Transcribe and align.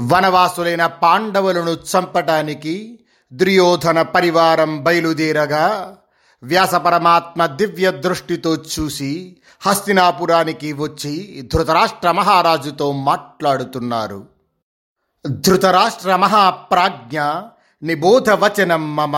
వనవాసులైన 0.00 0.86
పాండవులను 0.86 1.70
చంపటానికి 1.70 3.00
దుర్యోధన 3.32 4.02
పరివారం 4.02 4.82
బయలుదేరగా 4.82 5.96
వ్యాసపరమాత్మ 6.42 7.46
దివ్య 7.46 7.90
దృష్టితో 7.90 8.56
చూసి 8.56 9.36
హస్తినాపురానికి 9.66 10.72
వచ్చి 10.72 11.48
ధృతరాష్ట్ర 11.54 12.10
మహారాజుతో 12.10 12.92
మాట్లాడుతున్నారు. 12.92 14.26
ధృతరాష్ట్ర 15.26 16.16
మహాప్రాజ్ఞ 16.16 17.20
నిబోధవచనం 17.82 18.96
మమ 18.96 19.16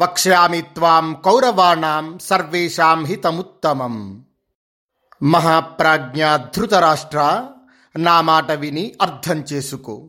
వక్ష్యామి 0.00 0.62
త్వాం 0.62 1.22
కౌరవాణం 1.24 2.18
సర్వేషాం 2.18 3.04
హితముత్తమం. 3.04 4.24
మహాప్రాజ్ఞ 5.22 6.36
ధృతరాష్ట్ర 6.36 7.46
నా 7.98 8.20
మాట 8.20 8.52
విని 8.52 8.94
అర్థం 9.02 9.44
చేసుకో. 9.52 10.08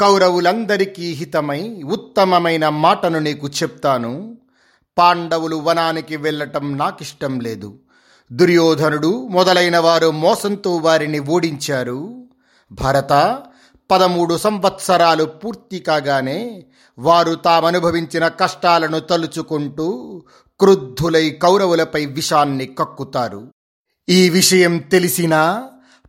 కౌరవులందరికీ 0.00 1.12
హితమై 1.12 1.82
ఉత్తమమైన 1.82 2.68
మాటను 2.68 3.18
నీకు 3.18 3.48
చెప్తాను. 3.48 4.38
పాండవులు 4.98 5.56
వనానికి 5.56 6.16
వెళ్ళటం 6.16 6.78
నాకిష్టం 6.78 7.40
లేదు. 7.40 7.78
దుర్యోధనుడు 8.32 9.28
మొదలైన 9.28 9.78
వారు 9.78 10.10
మోసంతో 10.10 10.76
వారిని 10.76 11.18
ఓడించారు. 11.18 12.24
భరత 12.72 13.42
పదమూడు 13.90 14.38
సంవత్సరాలు 14.38 15.24
పూర్తి 15.24 15.78
కాగానే 15.78 16.64
వారు 16.98 17.34
తామనుభవించిన 17.34 18.28
కష్టాలను 18.28 19.00
తలుచుకుంటూ 19.00 20.22
క్రుద్ధులై 20.60 21.30
కౌరవులపై 21.30 22.06
విషాన్ని 22.06 22.66
కక్కుతారు. 22.66 23.48
ఈ 24.08 24.30
విషయం 24.30 24.78
తెలిసినా 24.78 25.68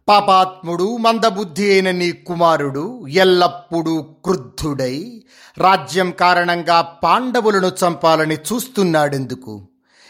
పాపాత్ముడు 0.09 0.97
మందబుద్ధి 0.97 1.71
అయిన 1.71 1.91
నీ 1.91 2.11
కుమారుడు 2.11 3.07
ఎల్లప్పుడూ 3.07 4.01
క్రుద్ధుడై 4.01 5.23
రాజ్యం 5.57 6.11
కారణంగా 6.11 6.81
పాండవులను 6.81 7.67
చంపాలని 7.67 8.35
చూస్తున్నాడెందుకు? 8.35 9.67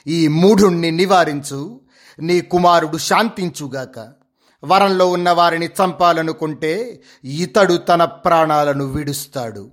ఈ 0.08 0.28
మూఢుణ్ణి 0.28 0.92
నివారించు 0.92 1.82
నీ 2.20 2.42
కుమారుడు 2.42 2.98
శాంతించుగాక. 2.98 4.10
వరంలో 4.64 5.12
ఉన్న 5.12 5.30
వారిని 5.30 5.66
చంపాలనుకుంటే 5.66 7.02
ఇతడు 7.24 7.74
తన 7.74 8.06
ప్రాణాలను 8.06 8.86
విడుస్తాడు. 8.86 9.72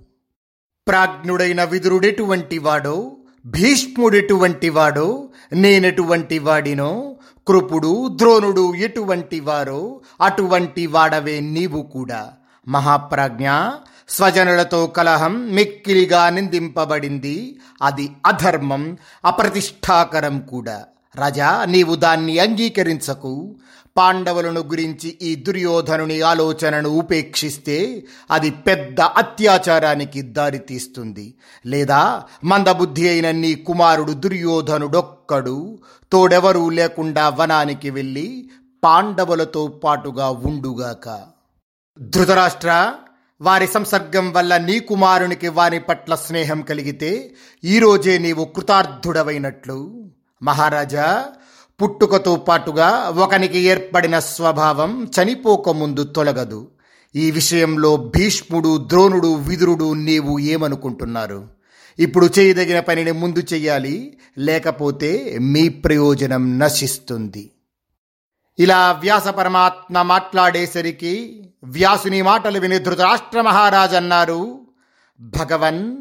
ప్రాజ్ఞుడైన 0.87 1.63
విదురుడెటువంటి 1.63 2.57
వాడో 2.57 3.16
భీష్ముడెటువంటి 3.47 4.69
వాడో 4.69 5.29
నేనెటువంటి 5.53 6.39
వాడినో 6.39 7.15
కృపుడు 7.47 8.07
ద్రోణుడు 8.15 8.75
ఎటువంటి 8.75 9.39
వారో 9.39 10.01
అటువంటి 10.21 10.87
వాడవే 10.87 11.39
నీవు 11.39 11.81
కూడా. 11.81 12.29
మహాప్రజ్ఞ 12.67 13.49
స్వజనులతో 14.09 14.87
కలహం 14.87 15.51
మిక్కిలిగా 15.51 16.29
నిందింపబడింది. 16.29 17.59
అది 17.81 18.11
అధర్మం 18.25 18.97
అప్రతిష్టాకరం 19.25 20.39
కూడా. 20.39 20.85
రాజా 21.17 21.65
నీవు 21.65 21.95
దాన్ని 21.95 22.39
అంగీకరించకు. 22.39 23.59
పాండవులను 23.97 24.61
గురించి 24.61 25.17
ఈ 25.21 25.35
దుర్యోధనుని 25.35 26.21
ఆలోచనను 26.21 26.89
ఉపేక్షిస్తే 26.89 28.03
అది 28.31 28.49
పెద్ద 28.49 29.01
అత్యాచారానికి 29.01 30.21
దారితీస్తుంది. 30.21 31.33
లేదా 31.65 32.23
మందబుద్ధి 32.43 33.09
అయిన 33.09 33.31
నీ 33.31 33.55
కుమారుడు 33.55 34.11
దుర్యోధనుడొక్కడు 34.11 35.79
తోడెవరూ 36.11 36.69
లేకుండా 36.69 37.29
వనానికి 37.29 37.89
వెళ్ళి 37.89 38.49
పాండవులతో 38.83 39.67
పాటుగా 39.67 40.29
ఉండుగాక. 40.29 41.25
ధృతరాష్ట్ర 41.99 42.93
వారి 43.41 43.67
సంసర్గం 43.67 44.33
వల్ల 44.33 44.57
నీ 44.57 44.79
కుమారునికి 44.79 45.47
వారి 45.47 45.79
పట్ల 45.79 46.15
స్నేహం 46.15 46.61
కలిగితే 46.61 47.33
ఈరోజే 47.63 48.17
నీవు 48.17 48.45
కృతార్థుడవైనట్లు. 48.45 50.11
మహారాజా 50.43 51.25
పుట్టుకతో 51.81 52.35
పాటుగా 52.35 53.13
ఒకనికి 53.17 53.59
ఏర్పడిన 53.59 54.19
స్వభావం 54.19 55.03
చనిపోకముందు 55.03 56.03
తొలగదు. 56.03 56.71
ఈ 57.15 57.31
విషయంలో 57.31 57.97
భీష్ముడు 57.97 58.77
ద్రోణుడు 58.77 59.35
విదురుడు 59.35 59.93
నీవు 59.93 60.39
ఏమనుకుంటున్నారు? 60.39 61.47
ఇప్పుడు 61.99 62.29
చేయదగిన 62.39 62.79
పనిని 62.79 63.11
ముందు 63.11 63.39
చెయ్యాలి 63.53 64.17
లేకపోతే 64.37 65.37
మీ 65.41 65.69
ప్రయోజనం 65.69 66.59
నశిస్తుంది. 66.59 67.51
ఇలా 68.59 68.91
వ్యాస 68.91 69.27
పరమాత్మ 69.27 70.01
మాట్లాడేసరికి 70.01 71.43
వ్యాసుని 71.63 72.21
మాటలు 72.21 72.59
విని 72.59 72.79
ధృతరాష్ట్ర 72.79 73.41
మహారాజ్ 73.41 73.95
అన్నారు 73.95 74.59
భగవన్ 75.19 75.97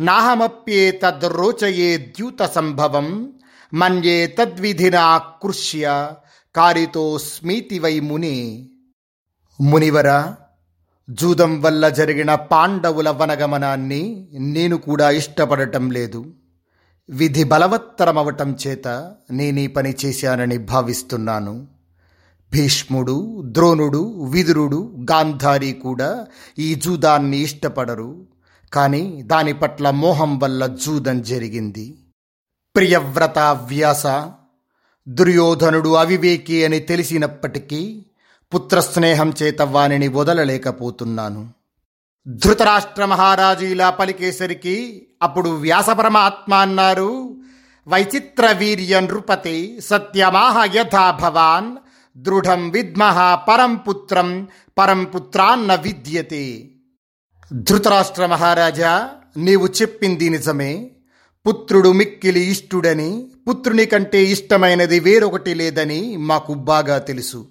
నాహమప్యే 0.00 0.90
తద్రోచయే 0.90 1.96
ద్యూత 1.98 2.42
సంభవం 2.42 3.32
మన్యే 3.74 4.26
తద్విధినా 4.26 5.18
కృష్య 5.18 6.10
కారితో 6.56 7.18
స్మీతి 7.18 7.78
వై 7.78 8.00
ముని. 8.00 8.68
మునివర 9.60 10.34
జూదం 11.10 11.60
వల్ల 11.60 11.88
జరిగిన 11.88 12.34
పాండవుల 12.34 13.10
వనగమనాన్ని 13.10 14.28
నేను 14.38 14.76
కూడా 14.76 15.10
ఇష్టపడటం 15.10 15.90
లేదు. 15.90 16.26
విధి 17.10 17.44
బలవత్తరమవటం 17.44 18.56
చేత 18.66 19.12
నేనీ 19.30 19.66
పని 19.66 19.94
చేశానని 20.04 20.58
భావిస్తున్నాను. 20.58 21.66
భీష్ముడు 22.52 23.42
ద్రోణుడు 23.44 24.22
విదురుడు 24.22 25.06
గాంధారి 25.10 25.72
కూడా 25.72 26.26
ఈ 26.58 26.74
జూదాన్ని 26.74 27.38
ఇష్టపడరు. 27.38 28.26
కానీ 28.72 29.22
దాని 29.22 29.52
పట్ల 29.52 29.90
మోహం 29.90 30.38
వల్ల 30.38 30.66
జూదం 30.66 31.22
జరిగింది. 31.22 31.98
ప్రియవ్రత 32.78 33.38
వ్యాస 33.38 34.06
దుర్యోధనుడు 35.08 35.94
అవివేకి 35.94 36.64
అని 36.64 36.78
తెలిసినప్పటికీ 36.78 38.06
పుత్రస్నేహం 38.54 39.32
చేత 39.42 39.62
వానిని 39.62 40.08
వదలలేకపోతున్నాను. 40.08 41.48
ధృతరాష్ట్ర 42.28 43.04
మహారాజు 43.04 43.64
ఇలా 43.64 43.90
పలికేసరికి 43.90 45.06
అప్పుడు 45.22 45.50
వ్యాసపరమాత్మ 45.50 46.54
అన్నారు 46.54 47.36
వైచిత్ర 47.88 48.50
వీర్య 48.52 49.00
నృపతి 49.00 49.80
సత్యమాహ 49.80 50.70
యథా 50.74 51.10
భవాన్ 51.10 51.76
దృఢం 52.16 52.70
విద్మహ 52.70 53.34
పరం 53.34 53.76
పుత్రం 53.76 54.48
పరం 54.78 55.04
పుత్రాన్న 55.04 55.74
విద్యతే. 55.74 56.70
ధృతరాష్ట్ర 57.52 58.26
మహారాజా 58.26 59.08
నీవు 59.36 59.66
చెప్పింది 59.66 60.30
నిజమే. 60.30 60.90
పుత్రుడు 61.48 61.92
మిక్కిలి 61.92 62.40
ఇష్టుడని 62.40 63.30
పుత్రుని 63.48 63.86
కంటే 63.86 64.24
ఇష్టమైనది 64.24 65.00
వేరొకటి 65.00 65.54
లేదని 65.54 66.16
మాకు 66.16 66.54
బాగా 66.54 66.98
తెలుసు. 66.98 67.46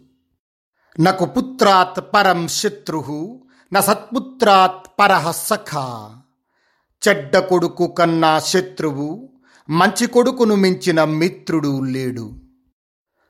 నకు 1.00 1.25
పుత్రాత్ 1.25 2.13
పరం 2.13 2.47
శత్రు 2.47 3.41
న 3.74 3.80
సత్పుత్రాత్ 3.80 5.00
పరహ 5.00 5.31
సఖా. 5.31 6.16
చెడ్డ 7.08 7.38
కొడుకు 7.38 7.88
కన్నా 7.88 8.40
శత్రువు 8.40 9.29
మంచి 9.70 10.08
కొడుకును 10.08 10.55
మించిన 10.55 11.03
మిత్రుడు 11.03 11.84
లేడు. 11.84 12.34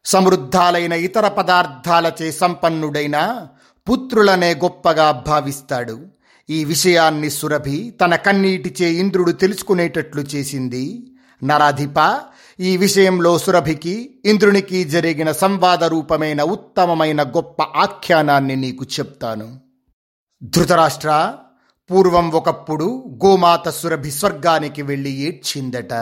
సమృద్ధాలైన 0.05 0.93
ఇతర 0.93 1.27
పదార్థాలచే 1.27 2.31
సంపన్నుడైన 2.31 3.47
పుత్రులనే 3.91 4.53
గొప్పగా 4.53 5.11
భావిస్తాడు. 5.11 6.16
ఈ 6.49 6.65
విషయాన్ని 6.65 7.29
సురభి 7.29 7.93
తన 8.01 8.15
కన్నీటిచే 8.15 8.93
ఇంద్రుడు 8.93 9.31
తెలుసుకునేటట్లు 9.31 10.21
చేసింది. 10.21 11.11
నరాధిప 11.43 12.21
ఈ 12.59 12.77
విషయంలో 12.77 13.37
సురభికి 13.37 14.19
ఇంద్రునికి 14.25 14.83
జరిగిన 14.83 15.31
సంవాద 15.31 15.83
రూపమైన 15.83 16.43
ఉత్తమమైన 16.43 17.23
గొప్ప 17.23 17.61
ఆఖ్యానాన్ని 17.63 18.55
నీకు 18.55 18.85
చెప్తాను. 18.85 19.59
ధృతరాష్ట్ర 20.43 21.33
పూర్వం 21.91 22.31
ఒకప్పుడు 22.31 23.17
గోమాత 23.25 23.69
సురభి 23.69 24.11
స్వర్గానికి 24.11 24.81
వెళ్ళి 24.81 25.11
ఏడ్చిందట. 25.11 25.93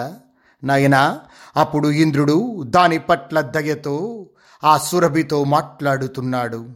నాయనా 0.64 1.20
అప్పుడు 1.56 1.88
ఇంద్రుడు 1.88 2.64
దాని 2.64 3.00
పట్ల 3.00 3.42
దయతో 3.42 4.30
ఆ 4.64 4.78
సురభితో 4.78 5.44
మాట్లాడుతున్నాడు. 5.44 6.70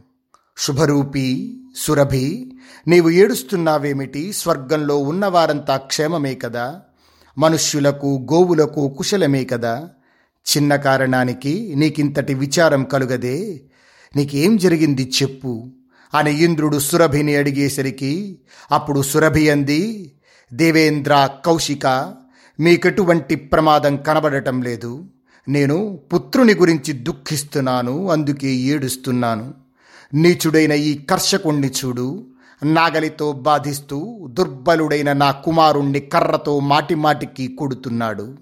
శుభరూపి 0.58 1.59
సురభి 1.76 2.52
నీవు 2.88 3.10
ఏడుస్తున్నావేమిటి? 3.10 4.32
స్వర్గంలో 4.32 4.98
ఉన్నవారంతా 4.98 5.76
క్షేమమే 5.76 6.34
కదా? 6.34 6.80
మనుష్యులకు 7.38 8.26
గోవులకు 8.32 8.88
కుశలమే 8.88 9.44
కదా? 9.44 9.88
చిన్న 10.56 10.76
కారణానికి 10.76 11.74
నీకింతటి 11.76 12.34
విచారం 12.34 12.84
కలుగదే. 12.84 13.60
నీకేం 14.16 14.56
జరిగింది 14.56 15.12
చెప్పు 15.22 15.72
అని 16.14 16.44
ఇంద్రుడు 16.44 16.78
సురభిని 16.78 17.36
అడిగేసరికి 17.36 18.38
అప్పుడు 18.70 19.02
సురభి 19.02 19.50
అంది 19.50 20.12
దేవేంద్ర 20.52 21.30
కౌశిక 21.46 22.14
మీకెటువంటి 22.60 23.34
ప్రమాదం 23.34 23.96
కనబడటం 23.96 24.62
లేదు. 24.62 25.04
నేను 25.48 26.00
పుత్రుని 26.14 26.54
గురించి 26.54 26.92
దుఃఖిస్తున్నాను 26.92 28.10
అందుకే 28.10 28.48
ఏడుస్తున్నాను. 28.48 29.69
నీచుడైన 30.14 30.72
ఈ 30.72 30.98
కర్షకుణ్ణి 30.98 31.70
చూడు. 31.84 32.26
నాగలితో 32.64 33.32
బాధిస్తూ 33.32 34.28
దుర్బలుడైన 34.30 35.12
నా 35.12 35.30
కుమారుణ్ణి 35.30 36.00
కర్రతో 36.00 36.60
మాటిమాటికి 36.60 37.48
కొడుతున్నాడు. 37.48 38.36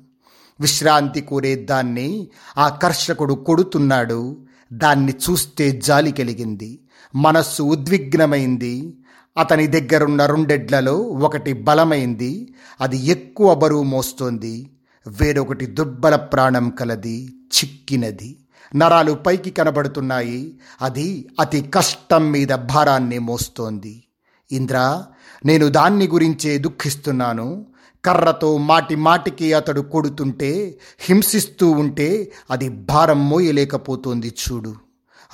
విశ్రాంతి 0.61 1.21
కోరే 1.21 1.55
దాన్ని 1.55 2.29
ఆ 2.59 2.69
కర్షకుడు 2.69 3.35
కొడుతున్నాడు. 3.35 4.37
దాన్ని 4.73 5.13
చూస్తే 5.13 5.71
జాలి 5.71 6.13
కలిగింది. 6.13 6.79
మనస్సు 7.15 7.63
ఉద్విగ్నమైంది. 7.63 8.97
అతని 9.39 9.67
దగ్గరున్న 9.67 10.27
రెండెడ్లలో 10.27 10.99
ఒకటి 10.99 11.53
బలమైంది. 11.53 12.55
అది 12.81 13.07
ఎక్కువ 13.07 13.55
బరువు 13.55 13.83
మోస్తోంది. 13.83 14.71
వేరొకటి 15.07 15.67
దుర్బల 15.67 16.17
ప్రాణం 16.17 16.71
కలది 16.71 17.25
చిక్కినది. 17.27 18.37
నరాలు 18.77 19.13
పైకి 19.13 19.51
కనబడుతున్నాయి. 19.51 20.59
అది 20.83 21.29
అతి 21.41 21.63
కష్టం 21.63 22.31
మీద 22.31 22.49
భారాన్ని 22.49 23.19
మోస్తోంది. 23.19 24.05
ఇంద్ర 24.53 25.05
నేను 25.45 25.69
దాన్ని 25.69 26.09
గురించే 26.09 26.59
దుఃఖిస్తున్నాను. 26.59 27.67
కర్రతో 28.05 28.59
మాటి 28.59 28.95
మాటికి 28.95 29.53
అతడు 29.53 29.81
కొడుతుంటే 29.81 30.79
హింసిస్తూ 30.99 31.71
ఉంటే 31.71 32.33
అది 32.51 32.69
భారం 32.69 33.29
మోయలేకపోతోంది 33.29 34.29
చూడు. 34.29 34.75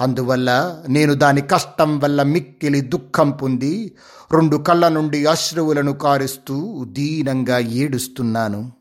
అందువల్ల 0.00 0.82
నేను 0.88 1.15
దాని 1.15 1.41
కష్టం 1.41 1.99
వల్ల 1.99 2.23
మిక్కిలి 2.23 2.81
దుఃఖం 2.81 3.31
పొంది 3.31 3.94
రెండు 4.32 4.56
కళ్ళ 4.56 4.88
నుండి 4.88 5.26
అశ్రువులను 5.26 5.93
కారుస్తూ 5.93 6.85
దీనంగా 6.88 7.59
ఏడుస్తున్నాను. 7.59 8.73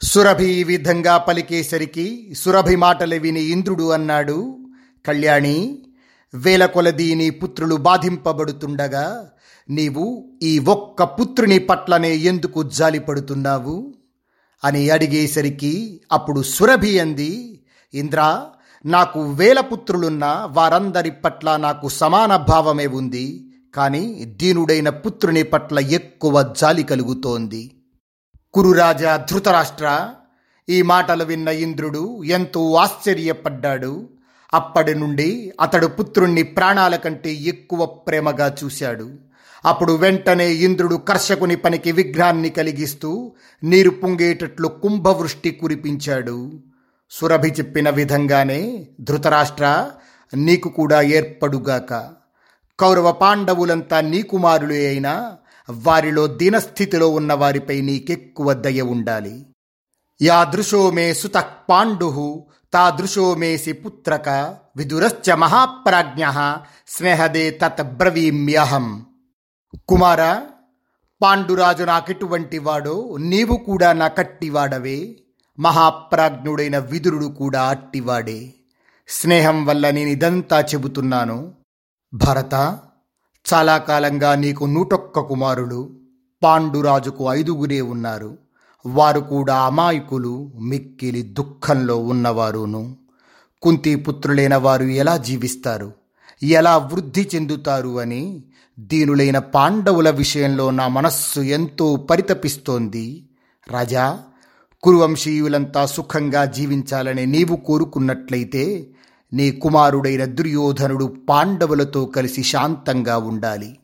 సురభి 0.00 0.46
ఈ 0.50 0.64
విధంగా 0.64 1.16
పలికేసరికి 1.18 2.04
సురభి 2.34 2.76
మాటలు 2.76 3.16
విని 3.16 3.42
ఇంద్రుడు 3.44 3.86
అన్నాడు 3.92 4.36
కళ్యాణి 5.04 5.56
వేల 6.34 6.66
కొలది 6.66 7.08
నీ 7.14 7.30
పుత్రులు 7.30 7.76
బాధింపబడుతుండగా 7.76 9.04
నీవు 9.68 10.04
ఈ 10.42 10.58
ఒక్క 10.68 11.02
పుత్రుని 11.02 11.58
పట్లనే 11.58 12.12
ఎందుకు 12.22 12.62
జాలిపడుతున్నావు 12.62 13.76
అని 14.62 14.90
అడిగేసరికి 14.90 15.72
అప్పుడు 16.12 16.42
సురభి 16.42 16.98
అంది 16.98 17.32
ఇంద్ర 17.94 18.20
నాకు 18.84 19.20
వేల 19.32 19.60
పుత్రులున్నా 19.60 20.32
వారందరి 20.50 21.10
పట్ల 21.24 21.56
నాకు 21.56 21.88
సమాన 21.88 22.36
భావమే 22.48 22.86
ఉంది 22.86 23.26
కానీ 23.74 24.04
దీనుడైన 24.36 24.88
పుత్రుని 25.02 25.42
పట్ల 25.42 25.78
ఎక్కువ 25.92 26.42
జాలి 26.56 26.82
కలుగుతోంది. 26.82 27.62
కురురాజా 28.54 29.26
ధృతరాష్ట్ర 29.30 30.08
ఈ 30.68 30.82
మాటలు 30.82 31.24
విన్న 31.24 31.48
ఇంద్రుడు 31.48 32.24
ఎంతో 32.24 32.74
ఆశ్చర్యపడ్డాడు. 32.74 34.08
అప్పటి 34.54 34.94
నుండి 34.94 35.52
అతడు 35.60 35.86
పుత్రుణ్ణి 35.86 36.42
ప్రాణాల 36.42 36.96
కంటే 36.96 37.32
ఎక్కువ 37.32 37.86
ప్రేమగా 37.86 38.56
చూశాడు. 38.64 39.10
అప్పుడు 39.64 39.92
వెంటనే 39.92 40.52
ఇంద్రుడు 40.52 40.94
కర్షకుని 40.94 41.56
పనికి 41.56 41.92
విఘ్నాన్ని 41.92 42.50
కలిగిస్తూ 42.50 43.32
నీరు 43.64 43.90
పొంగేటట్లు 43.90 44.68
కుంభవృష్టి 44.68 45.50
కురిపించాడు. 45.50 46.62
సురభి 47.10 47.48
చెప్పిన 47.48 47.90
విధంగానే 47.90 48.86
ధృతరాష్ట్ర 49.00 49.90
నీకు 50.34 50.68
కూడా 50.68 51.02
ఏర్పడుగాక. 51.02 52.10
కౌరవ 52.80 53.12
పాండవులంతా 53.12 54.00
నీ 54.00 54.22
కుమారులే 54.22 54.86
అయినా 54.86 55.36
వారిలో 55.70 56.26
దీనస్థితిలో 56.26 57.08
ఉన్నవారిపై 57.08 57.80
నీకెక్కువ 57.80 58.52
దయ 58.52 58.80
ఉండాలి. 58.80 59.46
యాదృశో 60.22 60.90
మే 60.90 61.14
సుత 61.14 61.46
పాండు 61.70 62.46
తాదృశో 62.72 63.34
మేసి 63.34 63.72
పుత్రక 63.72 64.56
విదురశ్చ 64.76 65.32
మహాప్రాజ్ఞ 65.32 66.26
స్నేహదే 66.88 67.50
తత్ 67.50 67.82
బ్రవీమ్యహం. 67.82 69.06
కుమార 69.88 70.40
పాండురాజు 71.22 71.84
నాకెటువంటి 71.84 72.58
వాడో 72.58 73.16
నీవు 73.20 73.56
కూడా 73.56 73.92
నా 73.92 74.08
కట్టివాడవే. 74.08 75.16
మహాప్రాజ్ఞుడైన 75.58 76.78
విదురుడు 76.78 77.26
కూడా 77.26 77.62
అట్టివాడే. 77.62 78.54
స్నేహం 79.08 79.66
వల్ల 79.66 79.90
నేను 79.90 80.08
ఇదంతా 80.08 80.60
చెబుతున్నాను. 80.60 81.54
భరత 82.14 82.78
చాలా 83.52 83.78
కాలంగా 83.78 84.34
నీకు 84.34 84.64
నూటొక్క 84.64 85.20
కుమారులు 85.20 85.90
పాండురాజుకు 86.42 87.24
ఐదుగురే 87.24 87.80
ఉన్నారు. 87.80 88.38
వారు 88.86 89.20
కూడా 89.20 89.60
అమాయకులు 89.60 90.52
మిక్కిలి 90.60 91.22
దుఃఖంలో 91.22 91.96
ఉన్నవారును. 91.96 92.96
కుంతిపుత్రులైన 93.62 94.56
వారు 94.56 94.84
ఎలా 94.84 95.16
జీవిస్తారు? 95.16 95.92
ఎలా 96.42 96.76
వృద్ధి 96.78 97.28
చెందుతారు 97.34 98.00
అని 98.00 98.44
దీనులైన 98.78 99.38
పాండవుల 99.38 100.10
విషయంలో 100.10 100.70
నా 100.70 100.88
మనస్సు 100.88 101.40
ఎంతో 101.40 101.96
పరితపిస్తోంది. 101.96 103.28
రాజా 103.68 104.18
కురువంశీయులంతా 104.82 105.86
సుఖంగా 105.86 106.44
జీవించాలని 106.44 107.26
నీవు 107.26 107.56
కోరుకున్నట్లయితే 107.56 108.90
నీ 109.32 109.50
కుమారుడైన 109.50 110.24
దుర్యోధనుడు 110.24 111.16
పాండవులతో 111.28 112.04
కలిసి 112.04 112.42
శాంతంగా 112.42 113.18
ఉండాలి. 113.18 113.78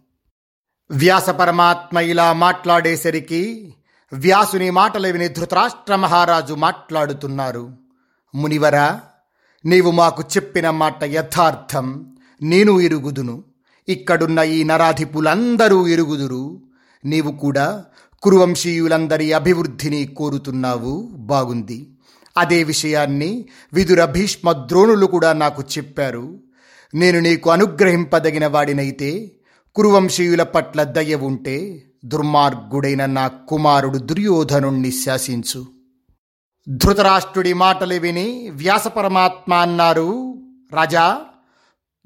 వ్యాస 0.91 1.31
పరమాత్మ 1.31 1.99
ఇలా 1.99 2.33
మాట్లాడేసరికి 2.33 3.75
వ్యాసుని 4.13 4.71
మాటలు 4.71 5.09
విని 5.09 5.29
ధృతరాష్ట్ర 5.29 5.95
మహారాజు 5.95 6.55
మాట్లాడుతున్నారు. 6.55 7.73
మునివరా 8.35 9.01
నీవు 9.65 9.91
మాకు 9.91 10.23
చెప్పిన 10.37 10.71
మాట 10.71 11.05
యథార్థం. 11.05 12.17
నేను 12.43 12.81
ఇరుగుదును 12.81 13.45
ఇక్కడున్న 13.89 14.39
ఈ 14.39 14.65
నరాధిపులందరూ 14.65 15.87
ఇరుగుదురు 15.87 16.63
నీవు 17.05 17.33
కూడా 17.33 17.85
కురువంశీయులందరి 18.23 19.33
అభివృద్ధిని 19.33 20.07
కోరుతున్నావు. 20.07 21.09
బాగుంది. 21.13 21.96
అదే 22.39 22.63
విషయాన్ని 22.63 23.49
విదుర 23.73 24.05
భీష్మ 24.05 24.53
ద్రోణులు 24.53 25.07
కూడా 25.07 25.33
నాకు 25.33 25.63
చెప్పారు. 25.79 26.43
నేను 26.95 27.21
నీకు 27.21 27.51
అనుగ్రహింపదగిన 27.51 28.47
వాడినైతే 28.47 29.33
కురువంశీయుల 29.75 30.43
పట్ల 30.43 30.83
దయ 30.83 31.15
ఉంటే 31.15 31.83
దుర్మార్గుడైన 32.05 33.07
నా 33.07 33.29
కుమారుడు 33.29 33.99
దుర్యోధనుణ్ణి 33.99 34.91
శాసించు. 34.91 35.67
ధృతరాష్ట్రుడి 36.69 37.53
మాటలు 37.53 37.95
విని 37.95 38.51
వ్యాసపరమాత్మ 38.55 39.55
అన్నారు 39.55 40.39
రాజా 40.73 41.21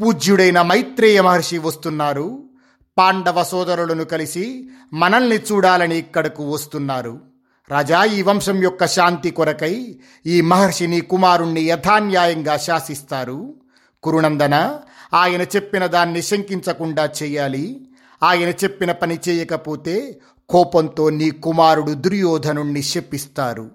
పూజ్యుడైన 0.02 0.62
మైత్రేయ 0.62 1.20
మహర్షి 1.20 1.58
వస్తున్నారు. 1.58 2.50
పాండవ 2.98 3.44
సోదరులను 3.44 4.04
కలిసి 4.04 4.70
మనల్ని 4.92 5.36
చూడాలని 5.36 5.98
ఇక్కడకు 5.98 6.52
వస్తున్నారు. 6.52 7.29
రాజా 7.70 8.04
ఈ 8.04 8.22
వంశం 8.22 8.62
యొక్క 8.62 8.86
శాంతి 8.86 9.30
కొరకై 9.30 10.00
ఈ 10.26 10.40
మహర్షిని 10.40 11.00
కుమారుణ్ణి 11.00 11.60
యథాన్యాయంగా 11.60 12.56
శాసిస్తారు. 12.56 13.54
కురునందన 14.02 14.78
ఆయన 15.14 15.42
చెప్పిన 15.42 15.86
దాన్ని 15.86 16.22
శంకించకుండా 16.22 17.10
చేయాలి. 17.22 17.80
ఆయన 18.22 18.48
చెప్పిన 18.48 18.92
పని 18.92 19.18
చేయకపోతే 19.28 20.20
కోపంతో 20.48 21.10
నీ 21.10 21.30
కుమారుడు 21.30 21.92
దుర్యోధనుణ్ణి 21.92 22.82
శపిస్తారు. 22.82 23.70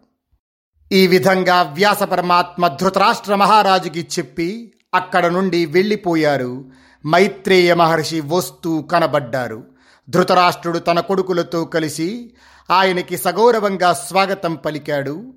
ఈ 0.92 1.08
విధంగా 1.08 1.62
వ్యాస 1.62 2.04
పరమాత్మ 2.04 2.68
ధృతరాష్ట్ర 2.68 3.36
మహారాజుకి 3.36 4.08
చెప్పి 4.20 4.74
అక్కడ 4.94 5.26
నుండి 5.26 5.66
వెళ్ళిపోయారు. 5.66 6.66
మైత్రేయ 7.08 7.74
మహర్షి 7.74 8.22
వస్తూ 8.22 8.82
కనబడ్డారు. 8.82 9.64
ధృతరాష్ట్రుడు 10.10 10.80
తన 10.80 11.00
కొడుకులతో 11.00 11.66
కలిసి 11.66 12.34
ఆయనకి 12.72 13.18
సగౌరవంగా 13.18 13.94
స్వాగతం 13.94 14.56
పలికాడు. 14.56 15.34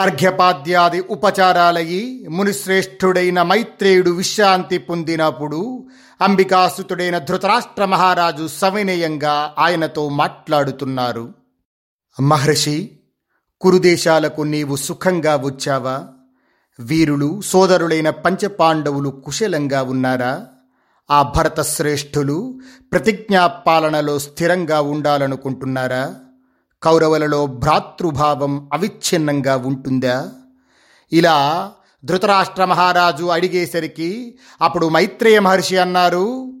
అర్ఘ్యపాద్యాది 0.00 1.00
ఉపచారాలయి 1.00 2.28
మునిశ్రేష్ఠుడైన 2.28 3.42
మైత్రేయుడు 3.42 4.10
విశ్రాంతి 4.10 4.78
పొందినప్పుడు 4.78 5.88
అంబికాసుతుడైన 6.20 7.18
ధృతరాష్ట్ర 7.18 7.84
మహారాజు 7.84 8.46
సవినయంగా 8.46 9.54
ఆయనతో 9.58 10.08
మాట్లాడుతున్నారు. 10.08 11.34
మహర్షి 12.20 13.00
కురుదేశాలకు 13.60 14.42
నీవు 14.42 14.76
సుఖంగా 14.76 15.36
వచ్చావా? 15.36 16.06
వీరులు 16.80 17.40
సోదరులైన 17.40 18.10
పంచపాండవులు 18.10 19.10
కుశలంగా 19.10 19.82
ఉన్నారా? 19.82 20.46
ఆ 21.10 21.22
భరతశ్రేష్ఠులు 21.22 22.60
ప్రతిజ్ఞాపాలనలో 22.92 24.18
స్థిరంగా 24.18 24.80
ఉండాలనుకుంటున్నారా? 24.80 26.14
కౌరవులలో 26.82 27.46
భ్రాతృభావం 27.46 28.68
అవిచ్ఛిన్నంగా 28.72 29.56
ఉంటుందా? 29.56 30.32
ఇలా 31.12 31.72
ధృతరాష్ట్ర 32.04 32.64
మహారాజు 32.64 33.24
అడిగేసరికి 33.24 34.38
అప్పుడు 34.60 34.88
మైత్రేయ 34.88 35.40
మహర్షి 35.40 35.76
అన్నారు 35.76 36.52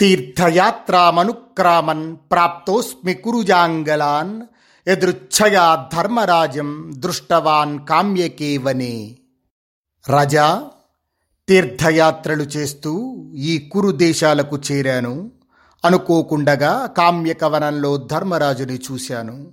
తీర్థయాత్రామనుక్రామన్ 0.00 2.16
ప్రాప్తోస్మి 2.16 3.14
కురుజాంగలాన్ 3.14 4.42
ఎదృచ్ఛయా 4.86 5.88
ధర్మరాజం 5.94 6.92
దృష్టవాన్ 6.98 7.86
కామ్యకేవనే. 7.86 9.16
రాజా 10.08 10.70
తీర్థయాత్రలు 11.48 12.42
చేస్తూ 12.42 13.24
ఈ 13.36 13.58
కురు 13.58 13.90
దేశాలకు 13.90 14.58
చేరాను. 14.72 15.30
అనుకోకుండగా 15.84 16.86
కామ్యకవనంలో 16.86 17.96
ధర్మరాజుని 17.96 18.76
చూశాను. 18.76 19.46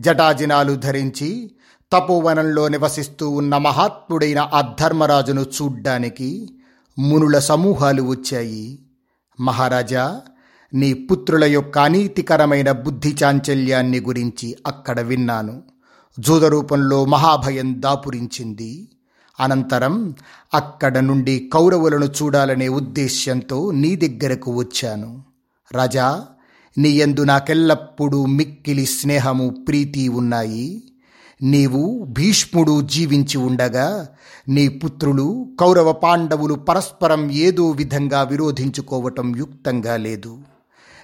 జటాజినాలు 0.00 0.74
ధరించి 0.74 1.50
తపోవనంలో 1.92 2.68
నివసిస్తూ 2.68 3.30
ఉన్న 3.30 3.56
మహాత్ముడైన 3.56 4.38
ఆ 4.38 4.74
ధర్మరాజును 4.80 5.40
చూడ్డానికి 5.40 6.50
మునుల 6.98 7.38
సమూహాలు 7.38 8.02
వచ్చాయి. 8.02 8.78
మహారాజా 9.40 10.20
నీ 10.74 10.92
పుత్రుల 10.92 11.44
యొక్క 11.44 11.78
అనీతికరమైన 11.78 12.72
బుద్ధి 12.72 13.16
చాంచల్యాన్ని 13.24 14.00
గురించి 14.00 14.56
అక్కడ 14.66 15.00
విన్నాను. 15.00 15.62
జూదరూపంలో 16.18 17.04
మహాభయం 17.04 17.82
దాపురించింది. 17.82 18.88
అనంతరం 19.40 20.14
అక్కడ 20.54 20.98
నుండి 20.98 21.50
కౌరవులను 21.52 22.04
చూడాలనే 22.04 22.68
ఉద్దేశ్యంతో 22.68 23.70
నీ 23.70 23.96
దగ్గరకు 23.96 24.54
వచ్చాను. 24.54 25.31
రాజా 25.72 26.24
నీయందు 26.78 27.20
నాకెల్లప్పుడూ 27.20 28.26
మిక్కిలి 28.26 28.86
స్నేహము 28.86 29.64
ప్రీతి 29.68 30.08
ఉన్నాయి. 30.08 30.82
నీవు 31.42 32.06
భీష్ముడు 32.08 32.80
జీవించి 32.80 33.38
ఉండగా 33.38 34.08
నీ 34.48 34.68
పుత్రులు 34.68 35.46
కౌరవ 35.60 35.92
పాండవులు 35.92 36.54
పరస్పరం 36.54 37.30
ఏదో 37.30 37.70
విధంగా 37.70 38.22
విరోధించుకోవటం 38.22 39.36
యుక్తంగా 39.36 39.96
లేదు. 39.96 40.38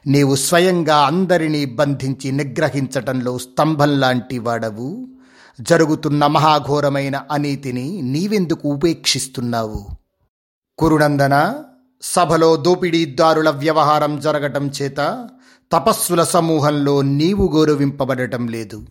నీవు 0.07 0.35
స్వయంగా 0.35 0.97
అందరినీ 0.97 1.65
బంధించి 1.65 2.33
నిగ్రహించటంలో 2.33 3.39
స్తంభం 3.39 4.01
లాంటి 4.01 4.39
వాడవు. 4.39 5.09
జరుగుతున్న 5.61 6.27
మహాఘోరమైన 6.27 7.23
అనీతిని 7.33 8.03
నీవెందుకు 8.03 8.69
ఉపేక్షిస్తున్నావు? 8.69 9.87
కురునందన 10.79 11.55
సభలో 12.03 12.57
దోపిడీదారుల 12.57 13.51
వ్యవహారం 13.51 14.21
జరగటం 14.21 14.71
చేత 14.83 15.29
తపస్సుల 15.73 16.23
సమూహంలో 16.23 17.03
నీవు 17.03 17.49
గౌరవింపబడటం 17.57 18.49
లేదు. 18.49 18.87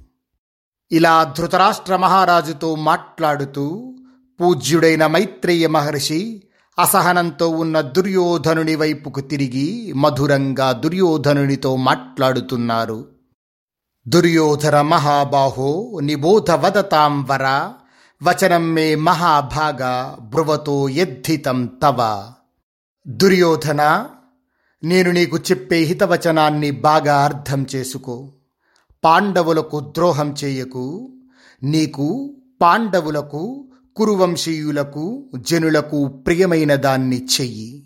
ఇలా 0.92 1.34
ధృతరాష్ట్ర 1.38 1.96
మహారాజుతో 1.96 2.76
మాట్లాడుతూ 2.76 3.96
పూజ్యుడైన 4.42 5.08
మైత్రేయ 5.08 5.68
మహర్షి 5.68 6.44
అసహనంతో 6.80 7.50
ఉన్న 7.50 7.82
దుర్యోధనుని 7.82 8.76
వైపుకు 8.76 9.20
తిరిగి 9.22 9.94
మధురంగా 9.94 10.72
దుర్యోధనునితో 10.72 11.76
మాట్లాడుతున్నారు. 11.76 13.06
దుర్యోధన 14.08 14.82
మహాబాహో 14.82 16.00
నిబోధ 16.04 16.52
వదతాం 16.52 17.24
వర 17.24 17.72
వచనం 18.24 18.74
మే 18.74 18.96
మహాభాగ 18.96 19.82
బ్రువతో 20.22 20.90
యద్ధితం 20.90 21.66
తవ. 21.66 22.32
దుర్యోధన 23.10 24.06
నేను 24.84 25.12
నీకు 25.12 25.38
చెప్పే 25.38 25.78
హితవచనాన్ని 25.78 26.72
బాగా 26.72 27.24
అర్థం 27.24 27.66
చేసుకో. 27.76 28.34
పాండవులకు 29.04 29.80
ద్రోహం 29.80 30.36
చేయకు. 30.44 31.14
నీకు 31.64 32.38
పాండవులకు 32.62 33.68
కురువంశీయులకు 33.96 35.30
జనులకు 35.36 36.08
ప్రియమైన 36.08 36.76
దాన్ని 36.76 37.26
చెయ్యి. 37.26 37.84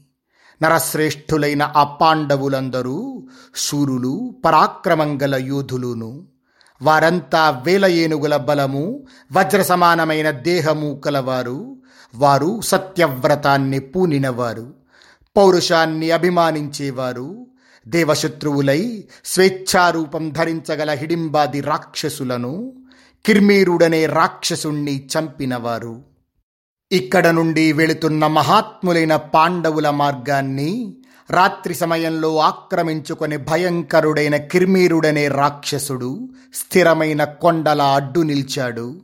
నరశ్రేష్ఠులైన 0.62 1.74
ఆ 1.76 1.84
పాండవులందరూ 1.84 3.28
శూరులు 3.56 4.36
పరాక్రమంగల 4.46 5.36
యోధులును. 5.36 6.28
వారంతా 6.82 7.50
వేల 7.50 7.86
ఏనుగుల 7.86 8.38
బలము 8.38 9.06
వజ్ర 9.32 9.62
సమానమైన 9.62 10.32
దేహము 10.32 11.02
కలవారు. 11.06 11.78
వారు 12.16 12.62
సత్యవ్రతాన్ని 12.62 13.80
పూనినవారు. 13.80 14.81
పౌరుషాన్ని 15.38 16.12
అభిమానించేవారు. 16.12 17.48
దేవశత్రువులై 17.88 19.04
స్వేచ్ఛారూపం 19.26 20.30
ధరించగల 20.30 20.92
హిడింబాది 20.92 21.62
రాక్షసులను 21.62 22.74
కిర్మీరుడనే 23.26 24.06
రాక్షసుణ్ణి 24.06 25.08
చంపినవారు. 25.14 26.02
ఇక్కడ 26.92 27.28
నుండి 27.28 27.74
వెళుతున్న 27.74 28.28
మహాత్ములైన 28.28 29.16
పాండవుల 29.16 29.90
మార్గాన్ని 29.90 30.98
రాత్రి 31.30 31.74
సమయంలో 31.74 32.38
ఆక్రమించుకొని 32.38 33.38
భయంకరుడైన 33.38 34.36
కిర్మీరుడనే 34.36 35.28
రాక్షసుడు 35.28 36.30
స్థిరమైన 36.54 37.24
కొండల 37.24 37.82
అడ్డు 37.82 38.20
నిల్చాడు. 38.20 39.02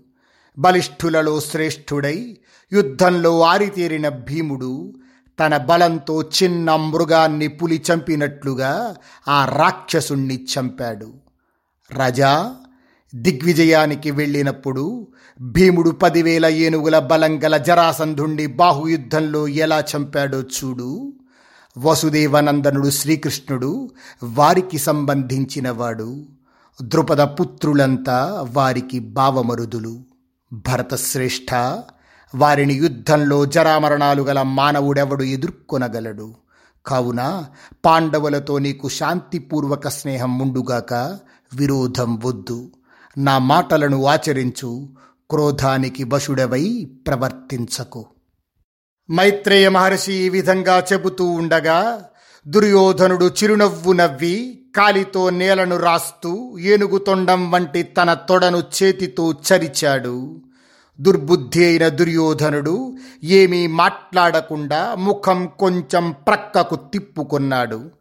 బలిష్ఠులలో 0.59 1.39
శ్రేష్ఠుడై 1.39 2.37
యుద్ధంలో 2.73 3.41
ఆరితేరిన 3.41 4.09
భీముడు 4.09 4.93
తన 5.39 5.57
బలంతో 5.57 6.21
చిన్న 6.21 6.75
మృగాన్ని 6.75 7.47
పులి 7.47 7.83
చంపినట్లుగా 7.93 8.95
ఆ 9.27 9.45
రాక్షసుణ్ణి 9.45 10.45
చంపాడు. 10.45 11.13
రజా 11.91 12.55
దిగ్విజయానికి 13.15 14.11
వెళ్ళినప్పుడు 14.11 15.07
భీముడు 15.41 15.89
పదివేల 15.89 16.45
ఏనుగుల 16.45 16.99
బలం 16.99 17.43
గల 17.43 17.57
జరాసంధుణ్ణి 17.57 18.45
బాహుయుద్ధంలో 18.45 19.47
ఎలా 19.47 19.83
చంపాడో 19.95 20.41
చూడు. 20.41 21.13
వసుదేవనందనుడు 21.77 22.89
శ్రీకృష్ణుడు 22.89 23.91
వారికి 24.23 24.77
సంబంధించినవాడు. 24.77 26.25
ద్రుపద 26.81 27.21
పుత్రులంతా 27.21 28.47
వారికి 28.51 28.99
భావమరుదులు 28.99 30.03
భరతశ్రేష్ఠ 30.53 31.53
వారిని 32.35 32.73
యుద్ధంలో 32.73 33.45
జరామరణాలు 33.45 34.23
గల 34.23 34.41
మానవుడెవడు 34.41 35.23
ఎదుర్కొనగలడు? 35.23 36.35
కావున 36.85 37.45
పాండవులతో 37.85 38.57
నీకు 38.57 38.89
శాంతిపూర్వక 38.89 39.87
స్నేహం 39.87 40.37
ముండుగాక 40.37 40.93
విరోధం 41.53 42.19
వద్దు. 42.19 42.71
నా 43.17 43.37
మాటలను 43.37 44.05
ఆచరించు. 44.05 44.89
క్రోధానికి 45.29 46.03
వశుడవై 46.03 46.87
ప్రవర్తించకు. 47.07 48.05
మైత్రేయ 49.11 49.69
మహర్షి 49.69 50.13
ఈ 50.13 50.29
విధంగా 50.29 50.83
చెబుతూ 50.93 51.25
ఉండగా 51.25 52.05
దుర్యోధనుడు 52.47 53.25
చిరునవ్వు 53.25 53.93
నవ్వి 53.93 54.65
కాలితో 54.77 55.29
నేలను 55.29 55.77
రాస్తూ 55.77 56.57
ఏనుగు 56.59 56.97
తొండం 56.97 57.51
వంటి 57.51 57.83
తన 57.83 58.13
తొడను 58.13 58.63
చేతితో 58.83 59.31
చరిచాడు. 59.31 60.41
దుర్బుద్ధి 61.01 61.65
అయిన 61.65 61.87
దుర్యోధనుడు 61.87 62.95
ఏమీ 63.23 63.67
మాట్లాడకుండా 63.67 64.95
ముఖం 64.95 65.49
కొంచెం 65.59 66.11
ప్రక్కకు 66.11 66.75
తిప్పుకున్నాడు. 66.75 67.91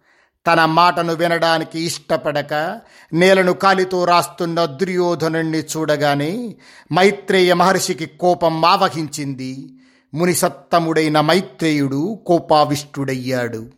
తన 0.46 0.64
మాటను 0.64 1.14
వినడానికి 1.14 1.80
ఇష్టపడక 1.80 2.80
నేలను 3.12 3.52
కాలితో 3.52 4.04
రాస్తున్న 4.04 4.64
దుర్యోధనుణ్ణి 4.64 5.58
చూడగానే 5.58 6.56
మైత్రేయ 6.92 7.54
మహర్షికి 7.54 8.06
కోపం 8.06 8.64
ఆవహించింది. 8.64 9.78
మునిసత్తముడైన 10.14 11.20
మైత్రేయుడు 11.20 12.22
కోపావిష్టుడయ్యాడు. 12.26 13.75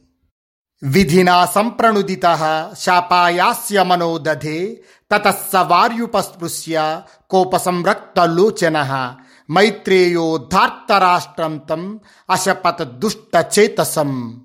విధినా 0.83 1.47
సంప్రణుదిత 1.47 2.67
శాపాయాస్య 2.79 3.83
మనోదధే 3.83 4.81
తతస్స 5.13 5.57
వార్యుపస్పృశ్య 5.57 7.03
కోపసంరక్తలోచన. 7.31 9.17
మైత్రేయోద్ధార్తరాష్ట్రం 9.51 11.59
తం 11.59 12.01
అశపత 12.31 12.83
దుష్టచేతసం. 12.83 14.43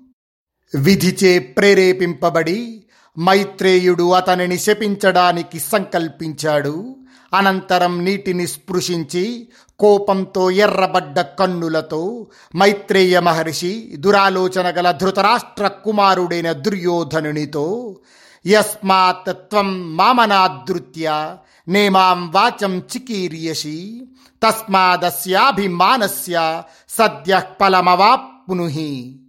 విధిచే 0.74 1.38
ప్రేరేపింపబడి 1.38 2.84
మైత్రేయుడు 3.18 4.12
అతనిని 4.12 4.58
శపించడానికి 4.58 5.60
సంకల్పించాడు. 5.60 6.96
అనంతరం 7.34 8.04
నీటిని 8.04 8.46
స్పృశించి 8.46 9.48
కోపంతో 9.78 10.50
ఎర్రబడ్డ 10.50 11.20
కన్నులతో 11.20 12.26
మైత్రేయ 12.56 13.20
మహర్షి 13.20 13.92
దురాలోచన 13.96 14.70
గల 14.70 14.90
ధృతరాష్ట్ర 14.90 15.68
కుమారుడైన 15.68 16.52
దుర్యోధనునితో 16.52 17.96
యస్మాత్ 18.46 19.32
త్వం 19.32 19.96
మామనాదృత్య 19.96 21.36
నేమాం 21.68 22.32
వాచం 22.32 22.78
చికీర్యసి 22.78 24.06
తస్మాదస్యాభిమానస్య 24.42 26.62
సద్య 26.88 27.42
ఫలమవాప్నుహి. 27.60 29.20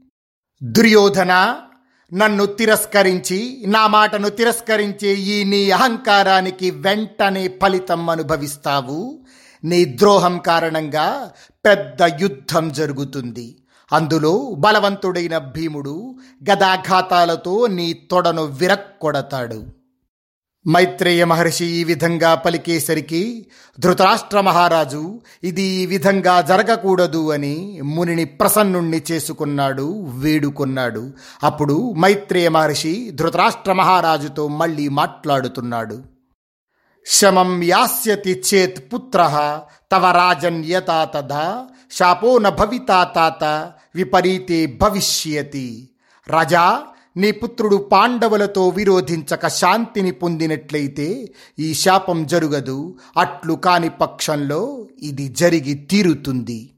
దుర్యోధన 0.64 1.56
నన్ను 2.14 2.46
తిరస్కరించి 2.46 3.64
నా 3.68 3.88
మాటను 3.88 4.30
తిరస్కరించే 4.30 5.16
ఈ 5.16 5.44
నీ 5.44 5.72
అహంకారానికి 5.72 6.72
వెంటనే 6.72 7.48
ఫలితం 7.48 8.10
అనుభవిస్తావు. 8.10 9.20
నీ 9.66 9.86
ద్రోహం 9.86 10.38
కారణంగా 10.38 11.32
పెద్ద 11.66 12.02
యుద్ధం 12.22 12.72
జరుగుతుంది. 12.72 13.58
అందులో 13.94 14.56
బలవంతుడైన 14.60 15.38
భీముడు 15.38 16.16
గదాఘాతాలతో 16.52 17.68
నీ 17.68 17.94
తొడను 17.94 18.44
విరక్కొడతాడు. 18.44 19.64
మైత్రేయ 20.68 21.26
మహర్షి 21.26 21.66
ఈ 21.66 21.84
విధంగా 21.84 22.36
పలికేసరికి 22.36 23.48
ధృతరాష్ట్ర 23.80 24.42
మహారాజు 24.42 25.22
ఇది 25.44 25.62
ఈ 25.62 25.86
విధంగా 25.86 26.42
జరగకూడదు 26.42 27.32
అని 27.32 27.82
మునిని 27.84 28.26
ప్రసన్నుణ్ణి 28.26 29.02
చేసుకున్నాడు 29.12 29.88
వేడుకున్నాడు. 30.08 31.12
అప్పుడు 31.44 31.94
మైత్రేయ 31.98 32.50
మహర్షి 32.50 33.12
ధృతరాష్ట్ర 33.12 33.74
మహారాజుతో 33.74 34.48
మళ్ళీ 34.48 34.88
మాట్లాడుతున్నాడు. 34.90 36.15
శమం 37.08 37.64
యాస్యతి 37.64 38.44
చేత్ 38.48 38.94
పుత్ర 38.94 39.20
తవ 39.92 40.12
రాజన్ 40.12 40.64
తదా 41.14 41.68
శాపో 41.92 42.38
న 42.38 42.50
భవితా 42.50 43.04
తాత 43.04 43.44
విపరీతే 43.96 44.66
భవిష్యతి. 44.66 45.90
రాజా 46.28 46.84
నీ 47.18 47.32
పుత్రుడు 47.32 47.76
పాండవులతో 47.76 48.70
విరోధించక 48.70 49.48
శాంతిని 49.48 50.12
పొందినట్లయితే 50.12 51.34
ఈ 51.60 51.74
శాపం 51.74 52.26
జరుగదు 52.26 52.98
అట్లు 53.18 53.54
కాని 53.54 53.90
పక్షంలో 53.90 54.88
ఇది 55.00 55.28
జరిగి 55.28 55.74
తీరుతుంది. 55.74 56.70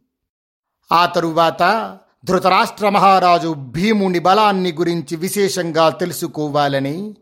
ఆ 0.91 1.05
తరువాత 1.05 1.97
ధృతరాష్ట్ర 2.25 2.89
మహారాజు 2.89 3.53
భీముని 3.53 4.19
బలాన్ని 4.19 4.71
గురించి 4.71 5.15
విశేషంగా 5.15 5.89
తెలుసుకోవాలని 5.89 7.15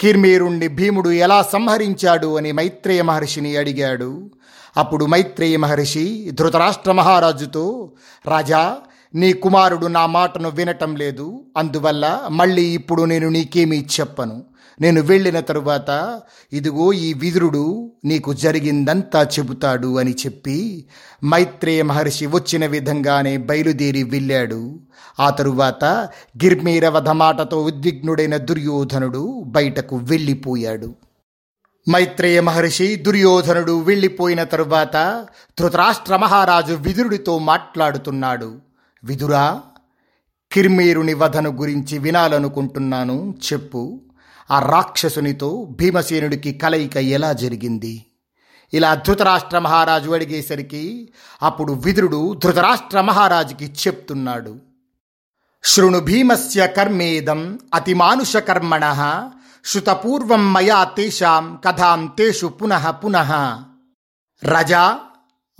కిర్మీరుణ్ణి 0.00 0.68
భీముడు 0.68 1.10
ఎలా 1.10 1.42
సంహరించాడు 1.42 2.36
అని 2.36 2.52
మైత్రేయ 2.52 3.02
మహర్షిని 3.02 3.56
అడిగాడు. 3.56 4.30
అప్పుడు 4.76 5.06
మైత్రేయ 5.06 5.56
మహర్షి 5.56 6.30
ధృతరాష్ట్ర 6.30 6.92
మహారాజుతో 6.92 7.92
రాజా 8.26 8.76
నీ 9.14 9.32
కుమారుడు 9.32 9.86
నా 9.86 10.06
మాటను 10.06 10.50
వినటం 10.50 10.96
లేదు. 10.96 11.44
అందువల్ల 11.56 12.28
మళ్ళీ 12.30 12.64
ఇప్పుడు 12.64 13.02
నేను 13.02 13.28
నీకేమీ 13.28 13.86
చెప్పను. 14.00 14.44
నేను 14.80 15.00
వెళ్ళిన 15.02 15.40
తరువాత 15.40 16.20
ఇదిగో 16.52 16.92
ఈ 16.92 17.12
విదురుడు 17.12 17.92
నీకు 18.04 18.32
జరిగిందంతా 18.32 19.22
చెబుతాడు 19.22 19.98
అని 19.98 20.12
చెప్పి 20.12 20.86
మైత్రేయ 21.24 21.82
మహర్షి 21.82 22.26
వచ్చిన 22.26 22.66
విధంగానే 22.66 23.36
బయలుదేరి 23.36 24.02
వెళ్ళాడు. 24.02 24.80
ఆ 25.20 25.30
తరువాత 25.30 25.84
గిర్మీరవధ 26.44 27.08
మాటతో 27.08 27.62
ఉద్విగ్నుడైన 27.62 28.36
దుర్యోధనుడు 28.36 29.42
బయటకు 29.46 29.96
వెళ్ళిపోయాడు. 29.96 30.94
మైత్రేయ 31.90 32.40
మహర్షి 32.40 32.96
దుర్యోధనుడు 32.96 33.80
వెళ్ళిపోయిన 33.80 34.44
తరువాత 34.44 35.26
ధృతరాష్ట్ర 35.60 36.16
మహారాజు 36.16 36.74
విదురుడితో 36.74 37.38
మాట్లాడుతున్నాడు. 37.38 38.54
విదురా 39.04 39.60
కిర్మీరుని 40.52 41.14
వధను 41.14 41.50
గురించి 41.50 41.98
వినాలనుకుంటున్నాను 41.98 43.34
చెప్పు. 43.52 44.00
ఆ 44.50 44.58
రాక్షసునితో 44.58 45.68
భీమసేనుడికి 45.70 46.52
కలయిక 46.52 46.96
ఎలా 46.96 47.32
జరిగింది? 47.32 48.06
ఇలా 48.74 48.94
ధృతరాష్ట్ర 48.94 49.58
మహారాజు 49.58 50.10
అడిగేసరికి 50.10 51.08
అప్పుడు 51.42 51.72
విదురుడు 51.72 52.40
ధృతరాష్ట్ర 52.44 53.00
మహారాజుకి 53.00 53.64
చెప్తున్నాడు. 53.64 54.58
శృణు 55.64 56.00
భీమస్య 56.00 56.66
కర్మేదం 56.66 57.58
అతిమానుష 57.74 58.36
కర్మణ 58.36 59.30
శృతపూర్వం 59.64 60.52
మయా 60.52 60.84
తేషాం 60.84 61.60
కథాం 61.64 62.14
తేషు 62.18 62.46
పునః 62.46 62.90
పునః. 62.90 63.32
రజా 64.44 64.98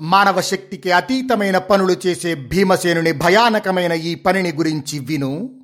మానవ 0.03 0.41
శక్తికి 0.41 0.93
అతీతమైన 0.93 1.59
పనులు 1.59 1.97
చేసే 2.07 2.35
భీమసేనుని 2.35 3.13
భయానకమైన 3.13 3.93
ఈ 3.93 4.15
పనిని 4.15 4.53
గురించి 4.53 4.99
విను. 4.99 5.56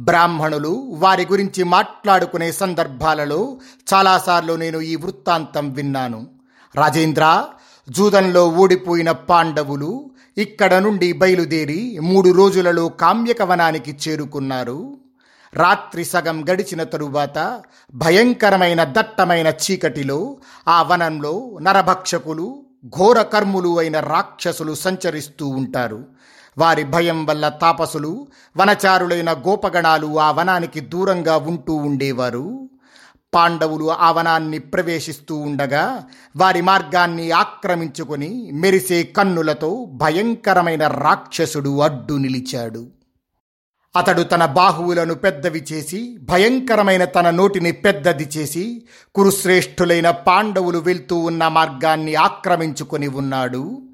బ్రాహ్మణులు 0.00 0.86
వారి 0.98 1.26
గురించి 1.30 1.64
మాట్లాడుకునే 1.64 2.52
సందర్భాలలో 2.52 3.56
చాలాసార్లు 3.94 4.52
నేను 4.52 4.80
ఈ 4.80 4.96
వృత్తాంతం 4.96 5.72
విన్నాను. 5.72 6.26
రాజేంద్ర 6.74 7.44
జూదంలో 7.90 8.48
ఓడిపోయిన 8.48 9.10
పాండవులు 9.10 10.10
ఇక్కడ 10.38 10.74
నుండి 10.74 11.12
బయలుదేరి 11.12 11.98
మూడు 12.02 12.30
రోజులలో 12.30 12.88
కామ్యకవనానికి 12.88 13.96
చేరుకున్నారు. 14.08 14.96
రాత్రి 15.54 16.04
సగం 16.04 16.48
గడిచిన 16.50 16.82
తరువాత 16.82 17.62
భయంకరమైన 17.94 18.84
దట్టమైన 18.84 19.46
చీకటిలో 19.46 20.36
ఆ 20.68 20.82
వనంలో 20.82 21.58
నరభక్షకులు 21.62 22.62
ఘోర 22.86 23.22
కర్ములు 23.22 23.78
అయిన 23.78 24.00
రాక్షసులు 24.00 24.74
సంచరిస్తూ 24.74 25.48
ఉంటారు. 25.48 26.04
వారి 26.58 26.84
భయం 26.84 27.26
వల్ల 27.26 27.48
తాపసులు 27.48 28.26
వనచారులైన 28.56 29.32
గోపగణాలు 29.32 30.20
ఆ 30.20 30.30
వనానికి 30.30 30.80
దూరంగా 30.80 31.36
ఉంటూ 31.36 31.74
ఉండేవారు. 31.74 32.68
పాండవులు 33.34 33.90
ఆ 33.90 34.10
వనాన్ని 34.10 34.58
ప్రవేశిస్తూ 34.58 35.36
ఉండగా 35.36 36.04
వారి 36.36 36.60
మార్గాన్ని 36.60 37.30
ఆక్రమించుకొని 37.30 38.50
మెరిసే 38.52 39.02
కన్నులతో 39.02 39.84
భయంకరమైన 39.92 40.86
రాక్షసుడు 40.86 41.80
అడ్డు 41.80 42.14
నిలిచాడు. 42.14 42.86
అతడు 43.96 44.22
తన 44.22 44.46
బాహువులను 44.46 45.14
పెద్దవి 45.14 45.64
చేసి 45.72 46.18
భయంకరమైన 46.22 47.04
తన 47.04 47.30
నోటిని 47.30 47.72
పెద్దది 47.72 48.24
చేసి 48.24 48.82
కురుశ్రేష్ఠులైన 49.14 50.10
పాండవులు 50.10 50.78
వెళ్తూ 50.78 51.18
ఉన్న 51.18 51.48
మార్గాన్ని 51.48 52.14
ఆక్రమించుకొని 52.14 53.08
ఉన్నాడు. 53.08 53.91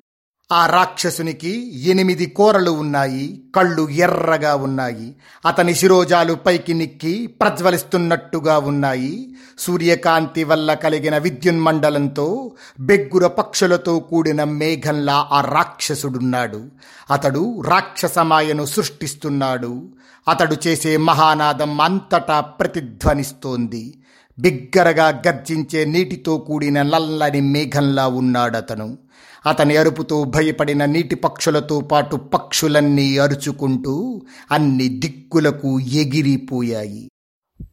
ఆ 0.52 0.66
రాక్షసునికి 0.66 1.80
ఎనిమిది 1.90 2.26
కోరలు 2.26 2.70
ఉన్నాయి 2.70 3.42
కళ్ళు 3.54 3.88
ఎర్రగా 3.88 4.54
ఉన్నాయి. 4.54 5.16
అతని 5.46 5.74
శిరోజాలు 5.74 6.34
పైకి 6.34 6.74
నిక్కి 6.74 7.26
ప్రజ్వలిస్తున్నట్టుగా 7.26 8.58
ఉన్నాయి. 8.58 9.34
సూర్యకాంతి 9.58 10.44
వల్ల 10.44 10.74
కలిగిన 10.74 11.18
విద్యున్మండలంతో 11.18 12.52
బెగ్గుర 12.80 13.26
పక్షులతో 13.26 13.98
కూడిన 13.98 14.44
మేఘంలా 14.44 15.28
ఆ 15.32 15.40
రాక్షసుడున్నాడు. 15.40 16.64
అతడు 17.11 17.61
రాక్షసమాయను 17.61 18.64
సృష్టిస్తున్నాడు. 18.64 19.88
అతడు 20.28 20.56
చేసే 20.66 20.96
మహానాదం 20.96 21.80
అంతటా 21.80 22.40
ప్రతిధ్వనిస్తోంది. 22.40 23.94
బిగ్గరగా 24.38 25.22
గర్జించే 25.26 25.84
నీటితో 25.84 26.38
కూడిన 26.38 26.82
నల్లని 26.82 27.40
మేఘంలా 27.40 28.06
ఉన్నాడతను. 28.06 29.08
అతని 29.46 29.77
అరుపుతో 29.77 30.24
భయపడిన 30.24 30.85
నీటి 30.85 31.14
పక్షులతో 31.14 31.81
పాటు 31.81 32.16
పక్షులన్నీ 32.16 33.18
అరుచుకుంటూ 33.18 34.22
అన్ని 34.53 34.88
దిక్కులకు 34.88 35.81
ఎగిరిపోయాయి. 35.81 37.09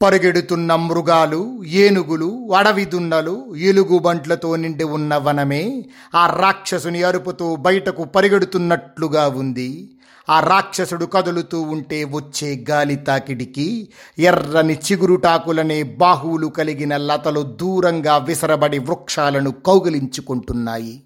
పరుగెడుతున్న 0.02 0.76
మృగాలు 0.76 1.64
ఏనుగులు 1.64 2.54
అడవి 2.58 2.86
దున్నలు 2.86 3.56
ఎలుగుబంట్లతో 3.56 4.56
నిండి 4.56 4.84
ఉన్న 4.84 5.16
వనమే 5.16 5.86
ఆ 6.16 6.38
రాక్షసుని 6.42 7.04
అరుపుతో 7.04 7.56
బయటకు 7.56 8.04
పరిగెడుతున్నట్లుగా 8.04 9.28
ఉంది. 9.28 9.92
ఆ 10.30 10.40
రాక్షసుడు 10.40 11.06
కదులుతూ 11.06 11.62
ఉంటే 11.62 12.04
వచ్చే 12.04 12.66
గాలి 12.70 12.96
తాకిడికి 12.96 13.90
ఎర్రని 14.20 14.74
చిగురుటాకులనే 14.74 15.84
బాహువులు 15.84 16.48
కలిగిన 16.48 16.98
లతలు 16.98 17.42
దూరంగా 17.42 18.18
విసరబడి 18.18 18.80
వృక్షాలను 18.80 19.52
కౌగిలించుకుంటున్నాయి. 19.52 21.02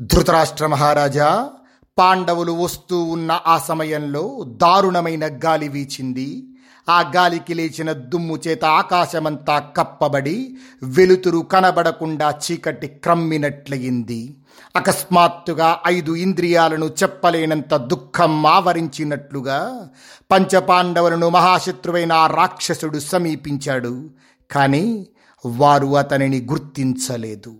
ధృతరాష్ట్ర 0.00 0.66
మహారాజా 0.66 1.50
పాండవులు 1.98 2.52
వస్తూ 2.52 3.02
ఉన్న 3.02 3.40
ఆ 3.46 3.58
సమయంలో 3.58 4.44
దారుణమైన 4.46 5.26
గాలి 5.26 5.68
వీచింది. 5.68 6.48
ఆ 6.88 7.12
గాలికి 7.16 7.54
లేచిన 7.54 7.92
దుమ్ము 7.92 8.38
చేత 8.48 8.64
ఆకాశమంతా 8.64 9.58
కప్పబడి 9.58 10.56
వెలుతురు 10.82 11.38
కనబడకుండా 11.38 12.30
చీకటి 12.30 12.86
క్రమ్మినట్లయింది. 12.86 14.36
అకస్మాత్తుగా 14.76 15.78
ఐదు 15.86 16.16
ఇంద్రియాలను 16.16 16.86
చెప్పలేనంత 16.86 17.76
దుఃఖం 17.76 18.46
ఆవరించినట్లుగా 18.46 19.88
పంచపాండవులను 20.30 21.28
మహాశత్రువైన 21.28 22.12
ఆ 22.12 22.26
రాక్షసుడు 22.26 22.98
సమీపించాడు. 22.98 24.10
కానీ 24.50 25.06
వారు 25.46 25.96
అతనిని 25.96 26.40
గుర్తించలేదు. 26.40 27.54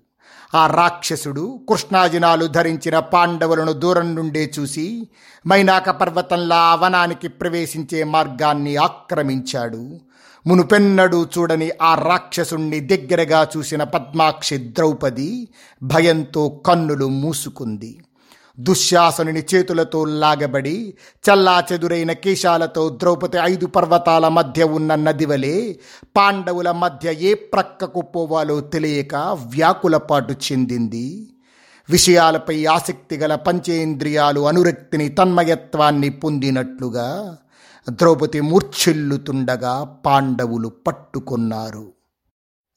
ఆ 0.55 0.67
రాక్షసుడు 0.67 1.61
కృష్ణాజునాలు 1.69 2.47
ధరించిన 2.47 2.99
పాండవులను 2.99 3.73
దూరం 3.73 4.15
నుండే 4.15 4.53
చూసి 4.59 5.09
మైనాక 5.47 5.91
పర్వతంలా 5.91 6.75
వనానికి 6.75 7.29
ప్రవేశించే 7.29 8.05
మార్గాన్ని 8.05 8.77
ఆక్రమించాడు. 8.77 10.01
మునుపెన్నడూ 10.47 11.25
చూడని 11.25 11.71
ఆ 11.83 11.95
రాక్షసుణ్ణి 11.95 12.81
దగ్గరగా 12.81 13.49
చూసిన 13.57 13.83
పద్మాక్షి 13.83 14.57
ద్రౌపది 14.57 15.49
భయంతో 15.83 16.49
కన్నులు 16.49 17.09
మూసుకుంది. 17.09 17.99
దుశ్శాసనుని 18.61 19.44
చేతులతో 19.55 20.05
లాగబడి 20.05 20.94
చల్లా 21.31 21.64
చెదురైన 21.73 22.12
కేశాలతో 22.12 22.88
ద్రౌపది 22.88 23.37
ఐదు 23.42 23.66
పర్వతాల 23.66 24.29
మధ్య 24.29 24.64
ఉన్న 24.64 24.94
నదివలే 24.94 25.79
పాండవుల 26.16 26.71
మధ్య 26.71 27.12
ఏ 27.12 27.35
ప్రక్కకు 27.35 28.01
పోవాలో 28.01 28.61
తెలియక 28.61 29.14
వ్యాకులపాటు 29.14 30.33
చెందింది. 30.33 31.29
విషయాలపై 31.90 32.64
ఆసక్తి 32.64 33.16
గల 33.16 33.35
పంచేంద్రియాలు 33.35 34.40
అనురక్తిని 34.40 35.09
తన్మయత్వాన్ని 35.09 36.11
పొందినట్లుగా 36.11 37.37
ద్రౌపది 37.90 38.40
మూర్ఛిల్లుతుండగా 38.40 39.97
పాండవులు 40.07 40.68
పట్టుకున్నారు. 40.68 41.92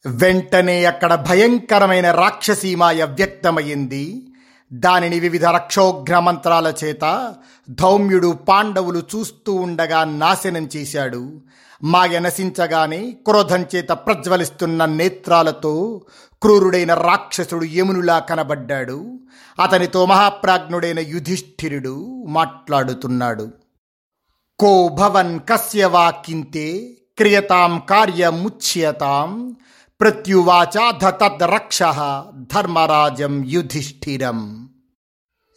వెంటనే 0.05 0.85
అక్కడ 0.85 1.15
భయంకరమైన 1.29 2.11
రాక్షసీమాయ 2.11 3.03
వ్యక్తమైంది 3.03 4.30
దానిని 4.73 5.19
వివిధ 5.19 5.45
రక్షోగ్ర 5.45 6.19
మంత్రాల 6.19 6.73
చేత 6.83 7.35
ధౌమ్యుడు 7.69 8.27
పాండవులు 8.27 8.99
చూస్తూ 8.99 9.53
ఉండగా 9.53 10.03
నాశనం 10.03 10.69
చేశాడు. 10.75 11.41
మాయ 11.83 12.19
నశించగానే 12.19 13.11
క్రోధం 13.11 13.65
చేత 13.75 13.89
ప్రజ్వలిస్తున్న 13.89 14.85
నేత్రాలతో 14.85 16.01
క్రూరుడైన 16.41 16.93
రాక్షసుడు 16.93 17.63
యమునులా 17.63 18.19
కనబడ్డాడు. 18.19 19.19
అతనితో 19.61 20.05
మహాప్రాజ్ఞుడైన 20.05 20.99
యుధిష్ఠిరుడు 20.99 22.25
మాట్లాడుతున్నాడు. 22.27 23.51
కో 24.59 24.87
భవన్ 24.87 25.39
కస్య 25.49 25.85
వా 25.85 26.09
కింతే 26.11 26.97
క్రియతాం 27.17 27.81
కార్యముచ్యతాం 27.89 29.55
ప్రత్యువాచ 30.01 30.91
తద్ 30.91 31.39
ధర్మరాజం 32.55 33.45
యుధిష్ఠిరం. 33.45 34.69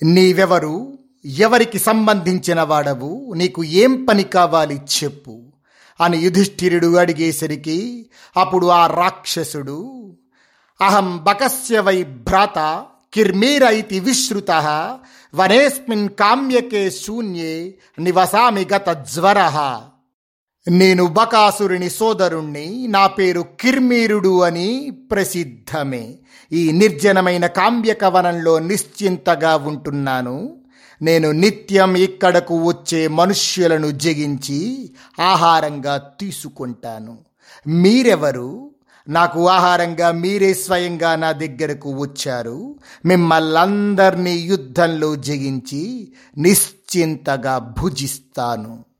నీవెవరు? 0.02 0.98
ఎవరికి 1.24 1.78
సంబంధించిన 1.78 2.62
వాడవు? 2.62 3.34
నీకు 3.36 3.64
ఏం 3.64 4.04
పని 4.04 4.22
కావాలి 4.22 4.76
చెప్పు 4.76 5.52
అని 6.00 6.18
యుధిష్ఠిరుడు 6.18 6.96
అడిగేసరికి 6.96 8.10
అప్పుడు 8.36 8.66
ఆ 8.66 8.86
రాక్షసుడు 8.86 10.10
అహం 10.80 11.18
బకస్య 11.18 11.80
వై 11.80 12.02
భ్రాత 12.02 12.84
కిర్మీరైతి 13.14 14.00
విశ్రుత 14.00 14.50
వనేస్మిన్ 15.34 16.08
కామ్యకే 16.08 16.90
శూన్యే 16.90 17.74
నివసామి 17.98 18.66
గత 18.74 19.08
జ్వర. 19.14 19.50
నేను 20.70 21.06
బకాసురుని 21.06 21.90
సోదరుణ్ణి 21.90 22.86
నా 22.88 23.06
పేరు 23.06 23.44
కిర్మీరుడు 23.60 24.42
అని 24.42 24.90
ప్రసిద్ధమే. 24.90 26.14
ఈ 26.52 26.72
నిర్జనమైన 26.72 27.46
కామ్యక 27.46 28.04
వనంలో 28.04 28.58
నిశ్చింతగా 28.58 29.56
ఉంటున్నాను. 29.56 30.56
నేను 31.02 31.30
నిత్యం 31.30 31.94
ఇక్కడకు 31.94 32.62
వచ్చే 32.62 33.08
మనుష్యులను 33.08 33.90
జగించి 33.90 34.90
ఆహారంగా 35.20 35.96
తీసుకుంటాను. 36.20 37.18
మీరెవరు? 37.66 38.70
నాకు 39.08 39.48
ఆహారంగా 39.48 40.12
మీరే 40.12 40.54
స్వయంగా 40.54 41.16
నా 41.16 41.32
దగ్గరకు 41.32 41.98
వచ్చారు. 41.98 42.78
మిమ్మల్ందరినీ 43.04 44.38
యుద్ధంలో 44.38 45.16
జగించి 45.16 46.12
నిశ్చింతగా 46.38 47.58
భుజిస్తాను. 47.58 48.93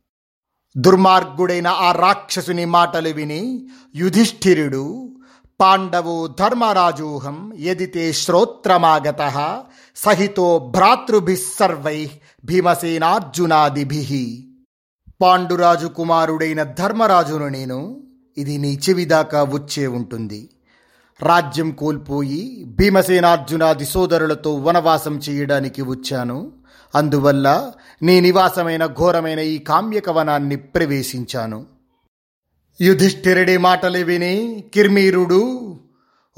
దుర్మార్గుడైన 0.77 1.67
ఆ 1.67 1.93
రాక్షసుని 1.93 2.65
మాటలు 2.65 3.09
విని 3.09 3.69
యుధిష్ఠిరుడు 3.95 5.13
పాండవో 5.61 6.27
ధర్మరాజోహం 6.27 7.53
ఎదితే 7.55 8.13
శ్రోత్రమాగత 8.13 9.53
సహితో 9.97 10.59
భ్రాతృభిస్సర్వై 10.59 12.11
భీమసేనార్జునాదిభి. 12.45 14.47
పాండురాజు 15.23 15.87
కుమారుడైన 15.87 16.63
ధర్మరాజును 16.63 17.49
నేను 17.49 18.03
ఇది 18.37 18.59
నీ 18.59 18.81
చెవిదాకా 18.89 19.43
వచ్చే 19.43 19.87
ఉంటుంది. 19.87 20.51
రాజ్యం 21.23 21.71
కోల్పోయి 21.71 22.65
భీమసేనార్జునాది 22.69 23.85
సోదరులతో 23.85 24.55
వనవాసం 24.55 25.19
చేయడానికి 25.19 25.83
వచ్చాను. 25.83 26.53
అందువల్ల 26.95 27.73
నీ 28.03 28.21
నివాసమైన 28.21 28.87
ఘోరమైన 28.87 29.39
ఈ 29.39 29.59
కామ్యకవనాన్ని 29.59 30.57
ప్రవేశించాను. 30.57 31.67
యుధిష్ఠిరుడి 32.81 33.59
మాటలు 33.59 33.99
విని 33.99 34.65
కిర్మీరుడు 34.75 35.43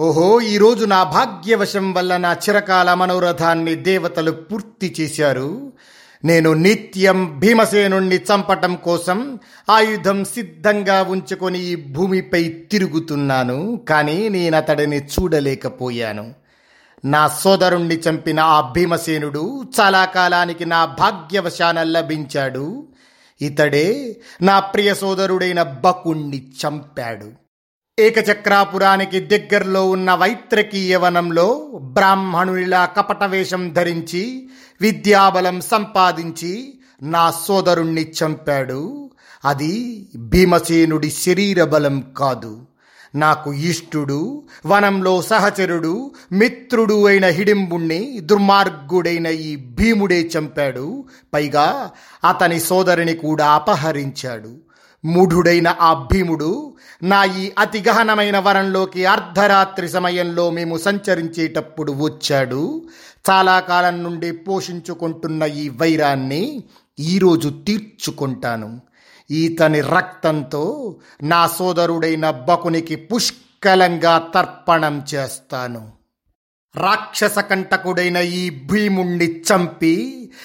ఓహో 0.00 0.40
ఈరోజు 0.40 0.84
నా 0.84 1.02
భాగ్యవశం 1.02 1.92
వల్ల 1.92 2.16
నా 2.16 2.32
చిరకాల 2.32 2.94
మనోరథాన్ని 2.94 3.74
దేవతలు 3.74 4.30
పూర్తి 4.30 4.94
చేశారు. 5.00 5.72
నేను 6.24 6.52
నిత్యం 6.52 7.38
భీమసేనుణ్ణి 7.38 8.16
చంపటం 8.16 8.76
కోసం 8.76 9.38
ఆయుధం 9.70 10.24
సిద్ధంగా 10.24 11.02
ఉంచుకొని 11.02 11.62
ఈ 11.64 11.74
భూమిపై 11.74 12.42
తిరుగుతున్నాను 12.48 13.80
కానీ 13.88 14.28
నేను 14.28 14.56
అతడిని 14.56 14.98
చూడలేకపోయాను. 15.04 16.45
నా 17.04 17.28
సోదరుణ్ణి 17.28 17.94
చంపిన 17.94 18.40
ఆ 18.40 18.60
భీమసేనుడు 18.60 19.62
చాలా 19.80 20.04
కాలానికి 20.04 20.64
నా 20.64 20.84
భాగ్యవశాన 20.84 21.82
లభించాడు. 21.82 22.88
ఇతడే 23.40 24.16
నా 24.42 24.60
ప్రియ 24.60 24.94
సోదరుడైన 24.94 25.62
బకుణ్ణి 25.62 26.52
చంపాడు. 26.52 27.32
ఏకచక్రాపురానికి 27.98 29.20
దగ్గరలో 29.20 29.90
ఉన్న 29.90 30.14
వైత్రకీయవనంలో 30.14 31.70
బ్రాహ్మణునిలా 31.82 32.86
కపట 32.86 33.24
వేషం 33.24 33.72
ధరించి 33.72 34.48
విద్యాబలం 34.80 35.60
సంపాదించి 35.60 36.78
నా 37.02 37.30
సోదరుణ్ణి 37.30 38.12
చంపాడు. 38.24 39.10
అది 39.44 40.06
భీమసేనుడి 40.16 41.10
శరీర 41.10 41.64
బలం 41.64 42.14
కాదు. 42.16 42.60
నాకు 43.14 43.52
ఇష్టుడు 43.52 44.42
వనంలో 44.66 45.22
సహచరుడు 45.22 46.10
మిత్రుడు 46.32 47.06
అయిన 47.06 47.26
హిడింబుణ్ణి 47.26 48.20
దుర్మార్గుడైన 48.20 49.26
ఈ 49.26 49.56
భీముడే 49.56 50.30
చంపాడు. 50.38 51.04
పైగా 51.34 51.90
అతని 52.28 52.60
సోదరిని 52.60 53.14
కూడా 53.14 53.46
అపహరించాడు. 53.46 54.66
మూఢుడైన 55.04 55.76
ఆ 55.80 56.08
భీముడు 56.12 56.74
నా 57.02 57.24
ఈ 57.24 57.52
అతి 57.58 57.84
గహనమైన 57.88 58.38
వనంలోకి 58.38 59.04
అర్ధరాత్రి 59.04 59.88
సమయంలో 59.88 60.50
మేము 60.50 60.78
సంచరించేటప్పుడు 60.78 61.92
వచ్చాడు. 61.92 62.88
చాలా 63.30 63.60
కాలం 63.60 64.02
నుండి 64.02 64.32
పోషించుకుంటున్న 64.32 65.42
ఈ 65.42 65.68
వైరాన్ని 65.68 66.64
ఈరోజు 67.00 67.48
తీర్చుకుంటాను. 67.48 68.80
ఈతని 69.30 69.80
రక్తంతో 69.80 70.96
నా 71.22 71.46
సోదరుడైన 71.46 72.30
బకునికి 72.30 72.96
పుష్కలంగా 72.96 74.18
తర్పణం 74.18 75.04
చేస్తాను. 75.14 75.96
రాక్షస 76.76 77.38
కంటకుడైన 77.38 78.16
ఈ 78.16 78.50
భీముణ్ణి 78.50 79.40
చంపి 79.40 79.94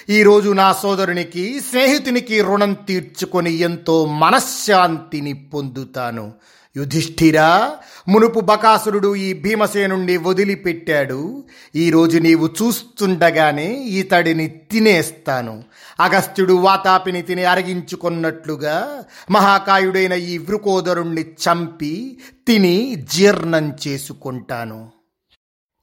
ఈరోజు 0.08 0.50
నా 0.50 0.72
సోదరునికి 0.72 1.60
స్నేహితునికి 1.60 2.40
రుణం 2.42 2.72
తీర్చుకొని 2.72 3.52
ఎంతో 3.52 4.06
మనశ్శాంతిని 4.06 5.32
పొందుతాను. 5.32 6.32
యుధిష్ఠిరా 6.76 7.76
మునుపు 8.08 8.40
బకాసురుడు 8.40 9.16
ఈ 9.16 9.32
భీమసేనుణ్ణి 9.32 10.16
వదిలిపెట్టాడు. 10.16 11.44
ఈరోజు 11.74 12.18
నీవు 12.18 12.46
చూస్తుండగానే 12.46 13.74
ఇతడిని 13.74 14.48
తినేస్తాను. 14.48 15.64
అగస్త్యుడు 16.00 16.52
వాతాపిని 16.52 17.22
తిని 17.22 17.44
అరగించుకున్నట్లుగా 17.44 19.04
మహాకాయుడైన 19.30 20.12
ఈ 20.12 20.38
వృకోదరుణ్ణి 20.38 21.22
చంపి 21.22 22.18
తిని 22.48 23.06
జీర్ణం 23.12 23.72
చేసుకుంటాను. 23.88 24.90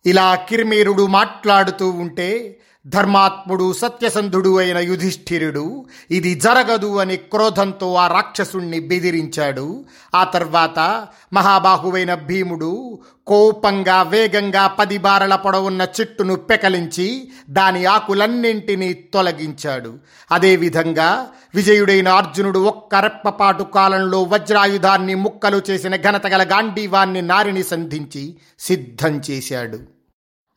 ఇలా 0.05 0.35
కిర్మీరుడు 0.35 1.07
మాట్లాడుతూ 1.07 1.89
ఉంటే 1.89 2.59
ధర్మాత్ముడు 2.87 3.73
సత్యసంధుడు 3.73 4.57
అయిన 4.57 4.77
యుధిష్ఠిరుడు. 4.77 5.85
ఇది 6.11 6.35
జరగదు 6.35 6.97
అని 6.97 7.17
క్రోధంతో 7.17 7.93
ఆ 7.93 8.07
రాక్షసుణ్ణి 8.07 8.79
బెదిరించాడు. 8.79 9.85
ఆ 10.15 10.23
తర్వాత 10.23 11.07
మహాబాహువైన 11.33 12.13
భీముడు 12.13 12.99
కోపంగా 13.27 14.01
వేగంగా 14.01 14.67
పది 14.67 14.97
బారల 14.97 15.35
పొడవున్న 15.35 15.87
చెట్టును 15.99 16.35
పెకలించి 16.35 17.27
దాని 17.49 17.85
ఆకులన్నింటినీ 17.85 18.93
తొలగించాడు. 18.93 19.93
అదేవిధంగా 20.31 21.27
విజయుడైన 21.55 22.07
అర్జునుడు 22.07 22.59
ఒక్క 22.59 22.95
రెప్పపాటు 22.95 23.63
కాలంలో 23.63 24.23
వజ్రాయుధాన్ని 24.23 25.15
ముక్కలు 25.15 25.61
చేసిన 25.69 25.95
ఘనత 25.95 26.27
గల 26.27 26.43
గాంధీవాన్ని 26.43 27.21
నారిని 27.21 27.63
సంధించి 27.63 28.35
సిద్ధం 28.59 29.21
చేశాడు. 29.29 29.98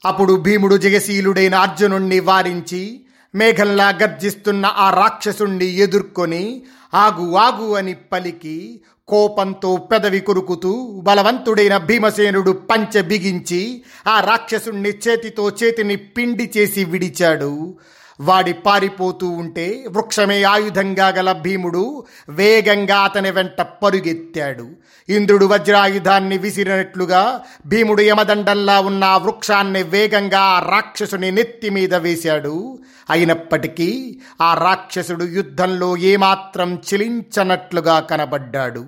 అప్పుడు 0.05 0.35
భీముడు 0.37 0.77
జగశీలుడైన 0.77 1.55
అర్జునుణ్ణి 1.55 2.21
వారించి 2.21 3.01
మేఘంలా 3.35 3.89
గర్జిస్తున్న 4.03 4.67
ఆ 4.67 4.91
రాక్షసుణ్ణి 4.91 5.69
ఎదుర్కొని 5.77 6.63
ఆగు 6.95 7.37
ఆగు 7.37 7.75
అని 7.75 7.95
పలికి 7.95 8.81
కోపంతో 9.09 9.77
పెదవి 9.77 10.21
కొరుకుతూ 10.21 10.73
బలవంతుడైన 11.01 11.77
భీమసేనుడు 11.77 12.53
పంచె 12.71 13.03
బిగించి 13.03 13.83
ఆ 14.07 14.21
రాక్షసుణ్ణి 14.21 14.93
చేతితో 15.09 15.51
చేతిని 15.51 15.97
పిండి 15.97 16.51
చేసి 16.57 16.85
విడిచాడు. 16.85 17.75
వాడి 18.23 18.53
పారిపోతూ 18.53 19.29
ఉంటే 19.29 19.85
వృక్షమే 19.89 20.43
ఆయుధంగా 20.43 21.09
గల 21.09 21.33
భీముడు 21.33 22.05
వేగంగా 22.29 22.99
అతని 22.99 23.31
వెంట 23.31 23.61
పరుగెత్తాడు. 23.61 24.69
ఇంద్రుడు 25.09 25.47
వజ్రాయుధాన్ని 25.47 26.39
విసిరినట్లుగా 26.39 27.41
భీముడు 27.67 28.03
యమదండంలా 28.03 28.81
ఉన్న 28.81 29.05
ఆ 29.05 29.17
వృక్షాన్ని 29.17 29.83
వేగంగా 29.83 30.41
ఆ 30.41 30.71
రాక్షసుని 30.71 31.31
నెత్తి 31.31 31.71
మీద 31.71 31.95
వేశాడు. 31.95 32.79
అయినప్పటికీ 33.11 34.21
ఆ 34.41 34.55
రాక్షసుడు 34.55 35.25
యుద్ధంలో 35.25 35.97
ఏమాత్రం 35.97 36.75
చెలించనట్లుగా 36.75 38.01
కనబడ్డాడు. 38.01 38.87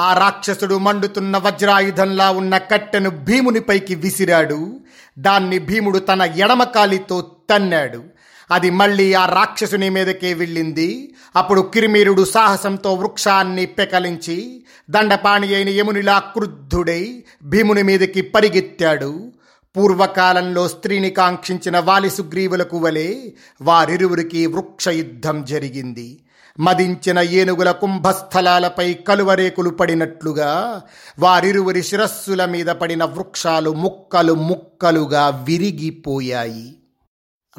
ఆ 0.00 0.14
రాక్షసుడు 0.14 0.78
మండుతున్న 0.78 1.38
వజ్రాయుధంలా 1.38 2.30
ఉన్న 2.30 2.58
కట్టెను 2.58 3.10
భీమునిపైకి 3.10 3.94
విసిరాడు. 3.94 4.80
దాన్ని 5.18 5.58
భీముడు 5.58 5.98
తన 5.98 6.22
ఎడమకాలితో 6.22 7.32
తన్నాడు. 7.50 8.04
అది 8.50 8.70
మళ్ళీ 8.70 9.12
ఆ 9.14 9.26
రాక్షసుని 9.26 9.90
మీదకే 9.90 10.34
వెళ్ళింది. 10.34 11.14
అప్పుడు 11.36 11.70
కిరిమీరుడు 11.74 12.24
సాహసంతో 12.24 12.94
వృక్షాన్ని 12.94 13.66
పెకలించి 13.66 14.62
దండపాణి 14.90 15.54
అయిన 15.54 15.68
యమునిలా 15.68 16.18
క్రుద్ధుడై 16.18 17.22
భీముని 17.42 17.82
మీదకి 17.82 18.20
పరిగెత్తాడు. 18.20 19.32
పూర్వకాలంలో 19.76 20.68
స్త్రీని 20.68 21.10
కాంక్షించిన 21.10 21.78
వాలి 21.78 22.10
సుగ్రీవులకు 22.10 22.78
వలె 22.78 23.14
వారిరువురికి 23.62 24.46
వృక్ష 24.46 24.88
యుద్ధం 24.88 25.44
జరిగింది. 25.44 26.20
మదించిన 26.60 27.18
ఏనుగుల 27.18 27.70
కుంభస్థలాలపై 27.70 28.94
కలువరేకులు 28.94 29.70
పడినట్లుగా 29.70 30.82
వారిరువురి 31.18 31.82
శిరస్సుల 31.82 32.44
మీద 32.44 32.66
పడిన 32.66 33.04
వృక్షాలు 33.04 33.70
ముక్కలు 33.70 34.32
ముక్కలుగా 34.32 35.28
విరిగిపోయాయి. 35.28 36.76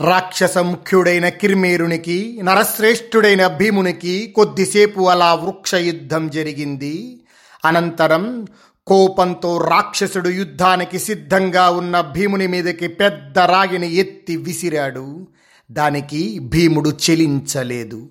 రాక్షస 0.03 0.57
ముఖ్యుడైన 0.57 1.29
కిర్మేరునికి 1.29 2.39
నరశ్రేష్ఠుడైన 2.43 3.47
భీమునికి 3.47 4.33
కొద్దిసేపు 4.35 5.01
అలా 5.01 5.33
వృక్ష 5.33 5.75
యుద్ధం 5.75 6.29
జరిగింది. 6.29 7.21
అనంతరం 7.65 8.47
కోపంతో 8.87 9.57
రాక్షసుడు 9.57 10.29
యుద్ధానికి 10.29 10.99
సిద్ధంగా 10.99 11.69
ఉన్న 11.69 12.01
భీముని 12.01 12.47
మీదకి 12.47 12.87
పెద్ద 12.87 13.39
రాగిని 13.39 13.95
ఎత్తి 13.95 14.37
విసిరాడు. 14.37 15.27
దానికి 15.71 16.39
భీముడు 16.39 16.89
చెలించలేదు. 16.89 18.09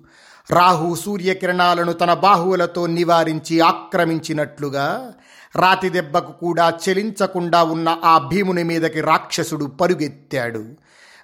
రాహు 0.51 0.95
సూర్యకిరణాలను 0.95 1.93
తన 1.93 2.13
బాహువులతో 2.13 2.87
నివారించి 2.87 3.59
ఆక్రమించినట్లుగా 3.59 5.13
రాతి 5.55 5.89
దెబ్బకు 5.89 6.39
కూడా 6.39 6.73
చెలించకుండా 6.89 7.63
ఉన్న 7.63 7.97
ఆ 8.03 8.17
భీముని 8.17 8.63
మీదకి 8.63 9.01
రాక్షసుడు 9.01 9.65
పరుగెత్తాడు. 9.65 10.65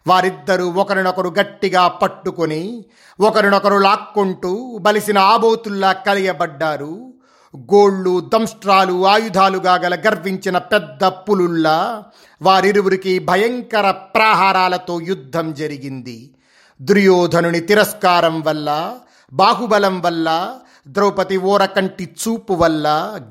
వారిద్దరూ 0.07 0.65
ఒకరినొకరు 0.71 1.29
గట్టిగా 1.39 1.87
పట్టుకొని 1.87 2.85
ఒకరినొకరు 3.19 3.77
లాక్కుంటూ 3.77 4.77
బలిసిన 4.81 5.17
ఆబోతుల్లా 5.17 5.91
కలియబడ్డారు. 5.93 6.93
గోళ్ళు 7.55 8.13
దంష్ట్రాలు 8.33 8.95
ఆయుధాలుగా 9.07 9.75
గల 9.75 9.95
గర్వించిన 9.95 10.57
పెద్ద 10.57 11.03
పులుల్లా 11.05 12.03
వారిరువురికి 12.41 13.19
భయంకర 13.19 13.91
ప్రాహారాలతో 13.91 15.01
యుద్ధం 15.01 15.53
జరిగింది. 15.53 16.17
దుర్యోధనుని 16.81 17.59
తిరస్కారం 17.59 18.41
వల్ల 18.41 18.69
బాహుబలం 19.33 20.01
వల్ల 20.01 20.49
ద్రౌపది 20.87 21.37
ఓరకంటి 21.37 22.05
చూపు 22.21 22.53
వల్ల 22.53 22.87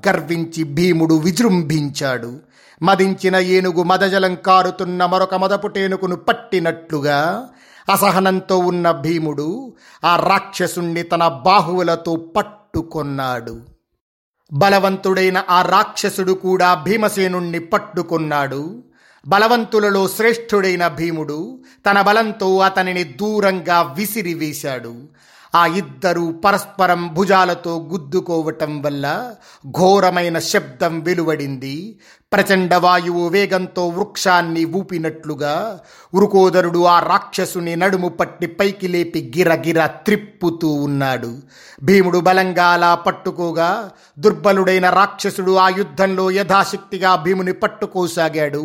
గర్వించి 0.08 0.62
భీముడు 0.64 1.14
విజృంభించాడు. 1.14 2.32
మదించిన 2.82 3.36
ఏనుగు 3.36 3.82
మదజలం 3.82 4.34
కారుతున్న 4.34 5.06
మరొక 5.06 5.34
మదపుటేనుగును 5.34 6.16
పట్టినట్లుగా 6.16 7.48
అసహనంతో 7.90 8.58
ఉన్న 8.58 8.90
భీముడు 8.90 9.74
ఆ 10.04 10.16
రాక్షసుణ్ణి 10.16 11.02
తన 11.02 11.28
బాహువులతో 11.28 12.16
పట్టుకొన్నాడు. 12.16 13.60
బలవంతుడైన 14.52 15.44
ఆ 15.50 15.62
రాక్షసుడు 15.62 16.32
కూడా 16.32 16.74
భీమసేనుణ్ణి 16.74 17.58
పట్టుకొన్నాడు. 17.58 18.84
బలవంతులలో 19.26 20.08
శ్రేష్ఠుడైన 20.08 20.88
భీముడు 20.88 21.60
తన 21.86 22.00
బలంతో 22.00 22.58
అతనిని 22.58 23.04
దూరంగా 23.04 23.82
విసిరివేశాడు 23.82 24.94
ఆ 25.54 25.66
ఇద్దరూ 25.66 26.32
పరస్పరం 26.32 27.14
భుజాలతో 27.14 27.88
గుద్దుకోవటం 27.92 28.82
వల్ల 28.82 29.34
ఘోరమైన 29.66 30.38
శబ్దం 30.38 31.00
వెలువడింది. 31.00 32.00
ప్రచండ 32.32 32.74
వాయువు 32.74 33.28
వేగంతో 33.28 33.88
వృక్షాన్ని 33.88 34.64
ఊపినట్లుగా 34.64 35.80
ఉరుకోదరుడు 36.14 36.84
ఆ 36.84 37.00
రాక్షసుని 37.00 37.76
నడుము 37.76 38.08
పట్టి 38.08 38.46
పైకి 38.46 38.88
లేపి 38.88 39.32
గిరగిర 39.36 39.86
త్రిప్పుతూ 39.86 40.68
ఉన్నాడు. 40.68 41.38
భీముడు 41.82 42.18
బలంగా 42.18 42.66
అలా 42.66 42.94
పట్టుకోగా 42.94 43.90
దుర్బలుడైన 44.18 44.90
రాక్షసుడు 44.90 45.54
ఆ 45.56 45.68
యుద్ధంలో 45.68 46.30
యథాశక్తిగా 46.30 47.16
భీముని 47.16 47.52
పట్టుకోసాగాడు. 47.52 48.64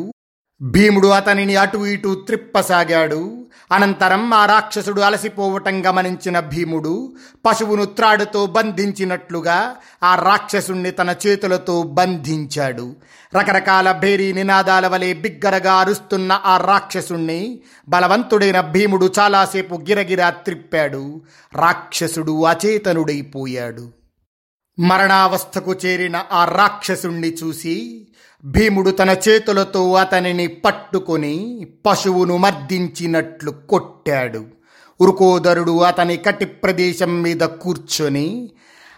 భీముడు 0.63 1.08
అతనిని 1.08 1.56
అటు 1.56 1.78
ఇటు 1.78 2.24
త్రిప్పసాగాడు. 2.26 3.45
అనంతరం 3.71 4.34
ఆ 4.34 4.45
రాక్షసుడు 4.45 5.02
అలసిపోవటం 5.02 5.86
గమనించిన 5.86 6.39
భీముడు 6.39 7.13
పశువును 7.45 7.86
త్రాడుతో 7.86 8.45
బంధించినట్లుగా 8.45 9.76
ఆ 10.04 10.15
రాక్షసుణ్ణి 10.15 10.91
తన 10.91 11.15
చేతులతో 11.28 11.84
బంధించాడు. 11.84 12.95
రకరకాల 13.36 13.91
భేరీ 13.91 14.34
నినాదాల 14.34 14.88
వలె 14.88 15.13
బిగ్గరగా 15.13 15.74
అరుస్తున్న 15.74 16.41
ఆ 16.45 16.58
రాక్షసుణ్ణి 16.58 17.60
బలవంతుడైన 17.89 18.62
భీముడు 18.62 19.13
చాలాసేపు 19.19 19.76
గిరగిరా 19.76 20.30
త్రిప్పాడు. 20.30 21.21
రాక్షసుడు 21.56 22.45
అచేతనుడైపోయాడు. 22.45 24.01
మరణావస్థకు 24.79 25.73
చేరిన 25.86 26.23
ఆ 26.31 26.45
రాక్షసుణ్ణి 26.45 27.27
చూసి 27.43 28.07
భీముడు 28.45 28.91
తన 28.91 29.17
చేతులతో 29.27 29.93
అతనిని 29.93 30.47
పట్టుకొని 30.47 31.67
పశువును 31.86 32.38
మర్దించినట్లు 32.38 33.51
కొట్టాడు. 33.51 34.45
ఉరుకోదరుడు 35.01 35.79
అతని 35.81 36.17
కటి 36.17 36.45
ప్రదేశం 36.45 37.21
మీద 37.21 37.39
కూర్చొని 37.39 38.51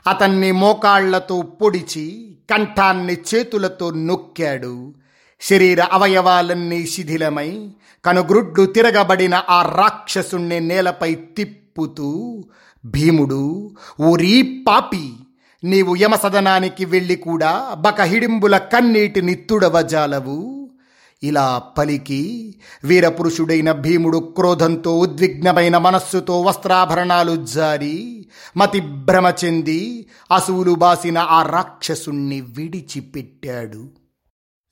అతన్ని 0.08 0.52
మోకాళ్ళతో 0.52 1.42
పొడిచి 1.42 2.36
కంఠాన్ని 2.50 3.18
చేతులతో 3.36 3.92
నొక్కాడు. 3.92 4.94
శరీర 5.42 5.82
అవయవాలన్నీ 5.82 6.86
శిథిలమై 6.86 7.70
కనుగ్రుడ్లు 8.06 8.66
తిరగబడిన 8.66 9.44
ఆ 9.50 9.76
రాక్షసుణ్ణి 9.78 10.60
నేలపై 10.60 11.16
తిప్పుతూ 11.16 12.44
భీముడు 12.86 13.72
ఊరీ 14.02 14.64
పాపి 14.68 15.14
నీవు 15.64 15.96
యమసదనానికి 15.96 16.86
వెళ్ళి 16.86 17.16
కూడా 17.16 17.74
బకహిడింబుల 17.76 18.58
కన్నీటిని 18.58 19.36
తుడవజాలవు 19.36 20.70
ఇలా 21.24 21.62
పలికి 21.78 22.56
వీరపురుషుడైన 22.84 23.72
భీముడు 23.72 24.18
క్రోధంతో 24.18 25.00
ఉద్విగ్నమైన 25.00 25.78
మనస్సుతో 25.78 26.42
వస్త్రాభరణాలు 26.42 27.46
జారి 27.46 28.26
మతి 28.58 28.80
భ్రమ 28.80 29.34
చెంది 29.46 30.06
అసువులు 30.34 30.74
బాసిన 30.74 31.18
ఆ 31.18 31.44
రాక్షసుణ్ణి 31.44 32.42
విడిచిపెట్టాడు. 32.42 33.88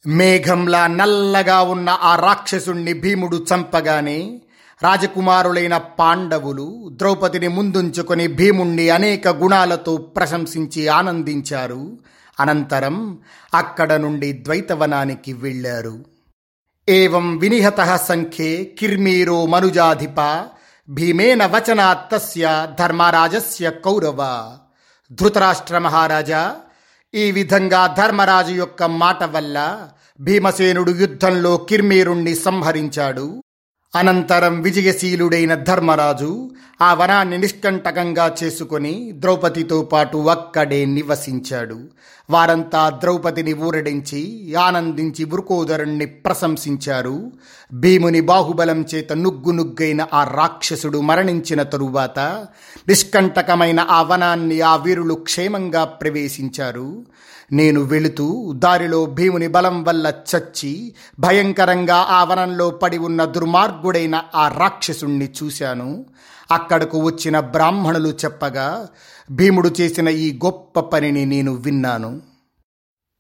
మేఘంలా 0.08 0.88
నల్లగా 0.88 1.62
ఉన్న 1.62 1.90
ఆ 1.90 2.16
రాక్షసుణ్ణి 2.16 2.94
భీముడు 2.94 3.46
చంపగానే 3.54 4.42
రాజకుమారులైన 4.84 5.78
పాండవులు 5.78 6.90
ద్రౌపదిని 6.94 7.48
ముందుంచుకొని 7.48 8.28
భీముణ్ణి 8.28 8.90
అనేక 8.90 9.28
గుణాలతో 9.28 9.98
ప్రశంసించి 9.98 10.88
ఆనందించారు. 10.88 11.98
అనంతరం 12.40 13.20
అక్కడ 13.54 13.94
నుండి 13.94 14.34
ద్వైతవనానికి 14.34 15.34
వెళ్ళారు. 15.34 16.06
ఏం 16.90 17.38
వినిహత 17.38 17.96
సంఖ్యే 17.96 18.76
కిర్మీరో 18.80 19.46
మనుజాధిప 19.46 20.46
భీమేన 20.90 21.46
వచనాత్ 21.46 22.12
తస్య 22.12 22.68
ధర్మరాజస్య 22.80 23.70
కౌరవ. 23.70 24.52
ధృతరాష్ట్ర 25.12 25.78
మహారాజా 25.78 26.56
ఈ 27.14 27.32
విధంగా 27.32 27.88
ధర్మరాజు 27.88 28.54
యొక్క 28.54 28.84
మాట 28.84 29.24
వల్ల 29.24 29.90
భీమసేనుడు 30.20 30.92
యుద్ధంలో 30.92 31.58
కిర్మీరుణ్ణి 31.58 32.36
సంహరించాడు. 32.36 33.44
అనంతరం 33.96 34.62
విజయశీలుడైన 34.62 35.56
ధర్మరాజు 35.56 36.50
ఆ 36.82 36.94
వనాన్ని 36.94 37.38
నిష్కంటకంగా 37.38 38.36
చేసుకొని 38.44 39.12
ద్రౌపదితో 39.16 39.82
పాటు 39.82 40.18
అక్కడే 40.18 40.86
నివసించాడు. 40.86 41.80
వారంతా 42.30 42.90
ద్రౌపదిని 42.90 43.54
ఊరడించి 43.54 44.54
ఆనందించి 44.60 45.26
వృకోదరుణ్ణి 45.26 46.06
ప్రశంసించారు. 46.06 47.32
భీముని 47.74 48.22
బాహుబలం 48.22 48.86
చేత 48.96 49.14
నుగ్గు 49.14 49.52
నుగ్గైన 49.52 50.08
ఆ 50.14 50.24
రాక్షసుడు 50.24 51.02
మరణించిన 51.02 51.64
తరువాత 51.64 52.20
నిష్కంటకమైన 52.88 53.80
ఆ 53.90 54.02
వనాన్ని 54.02 54.62
ఆ 54.62 54.76
వీరులు 54.76 55.14
క్షేమంగా 55.14 55.84
ప్రవేశించారు. 55.84 57.06
నేను 57.52 57.82
వెళుతూ 57.82 58.52
దారిలో 58.56 59.06
భీముని 59.06 59.48
బలం 59.48 59.84
వల్ల 59.84 60.14
చచ్చి 60.32 60.96
భయంకరంగా 61.20 61.96
ఆ 61.96 62.24
వనంలో 62.24 62.70
పడి 62.70 62.98
ఉన్న 62.98 63.26
దుర్మార్గుడైన 63.26 64.24
ఆ 64.36 64.48
రాక్షసుణ్ణి 64.48 65.30
చూశాను. 65.44 66.06
అక్కడకు 66.52 67.00
వచ్చిన 67.00 67.40
బ్రాహ్మణులు 67.40 68.10
చెప్పగా 68.10 68.88
భీముడు 69.32 69.72
చేసిన 69.82 70.08
ఈ 70.08 70.40
గొప్ప 70.46 70.80
పనిని 70.80 71.26
నేను 71.26 71.52
విన్నాను. 71.52 72.22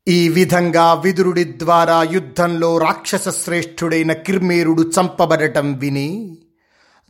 ఈ 0.07 0.29
విధంగా 0.29 0.93
విదురుడి 0.93 1.43
ద్వారా 1.43 2.03
యుద్ధంలో 2.03 2.77
రాక్షస 2.77 3.29
శ్రేష్ఠుడైన 3.29 4.11
కిర్మేరుడు 4.11 4.91
చంపబడటం 4.99 5.73
విని 5.73 6.37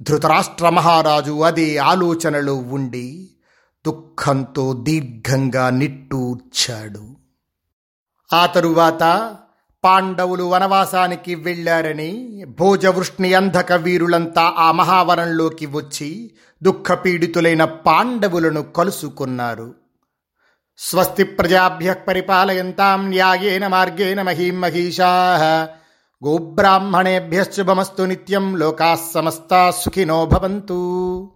ధృతరాష్ట్ర 0.01 0.69
మహారాజు 0.69 1.41
అదే 1.41 1.77
ఆలోచనలో 1.77 2.55
ఉండి 2.55 3.29
దుఃఖంతో 3.85 4.73
దీర్ఘంగా 4.73 5.69
నిట్టూర్చాడు. 5.69 7.15
ఆ 8.35 8.45
తరువాత 8.45 9.35
పాండవులు 9.83 10.43
వనవాసానికి 10.43 11.35
వెళ్ళారని 11.35 12.45
భోజవృష్ణి 12.59 13.33
అంధక 13.33 13.73
వీరులంతా 13.73 14.53
ఆ 14.57 14.71
మహావనంలోకి 14.71 15.65
వచ్చి 15.65 16.31
దుఃఖపీడితులైన 16.63 17.65
పాండవులను 17.65 18.61
కలుసుకున్నారు. 18.61 19.75
స్వస్తి 20.77 21.23
ప్రజాభ్య 21.23 21.93
పరిపాలయంతాం 21.93 23.09
న్యాయేన 23.09 23.67
మార్గేణ 23.67 24.21
మహీం 24.21 24.61
మహిషా 24.61 25.11
గోబ్రాహ్మణేభ్యశుభమస్తు 26.25 28.03
నిత్యం 28.03 28.57
లోకా 28.57 28.97
సమస్తా 29.13 29.71
సుఖినో 29.71 30.25
భవంతు. 30.25 31.31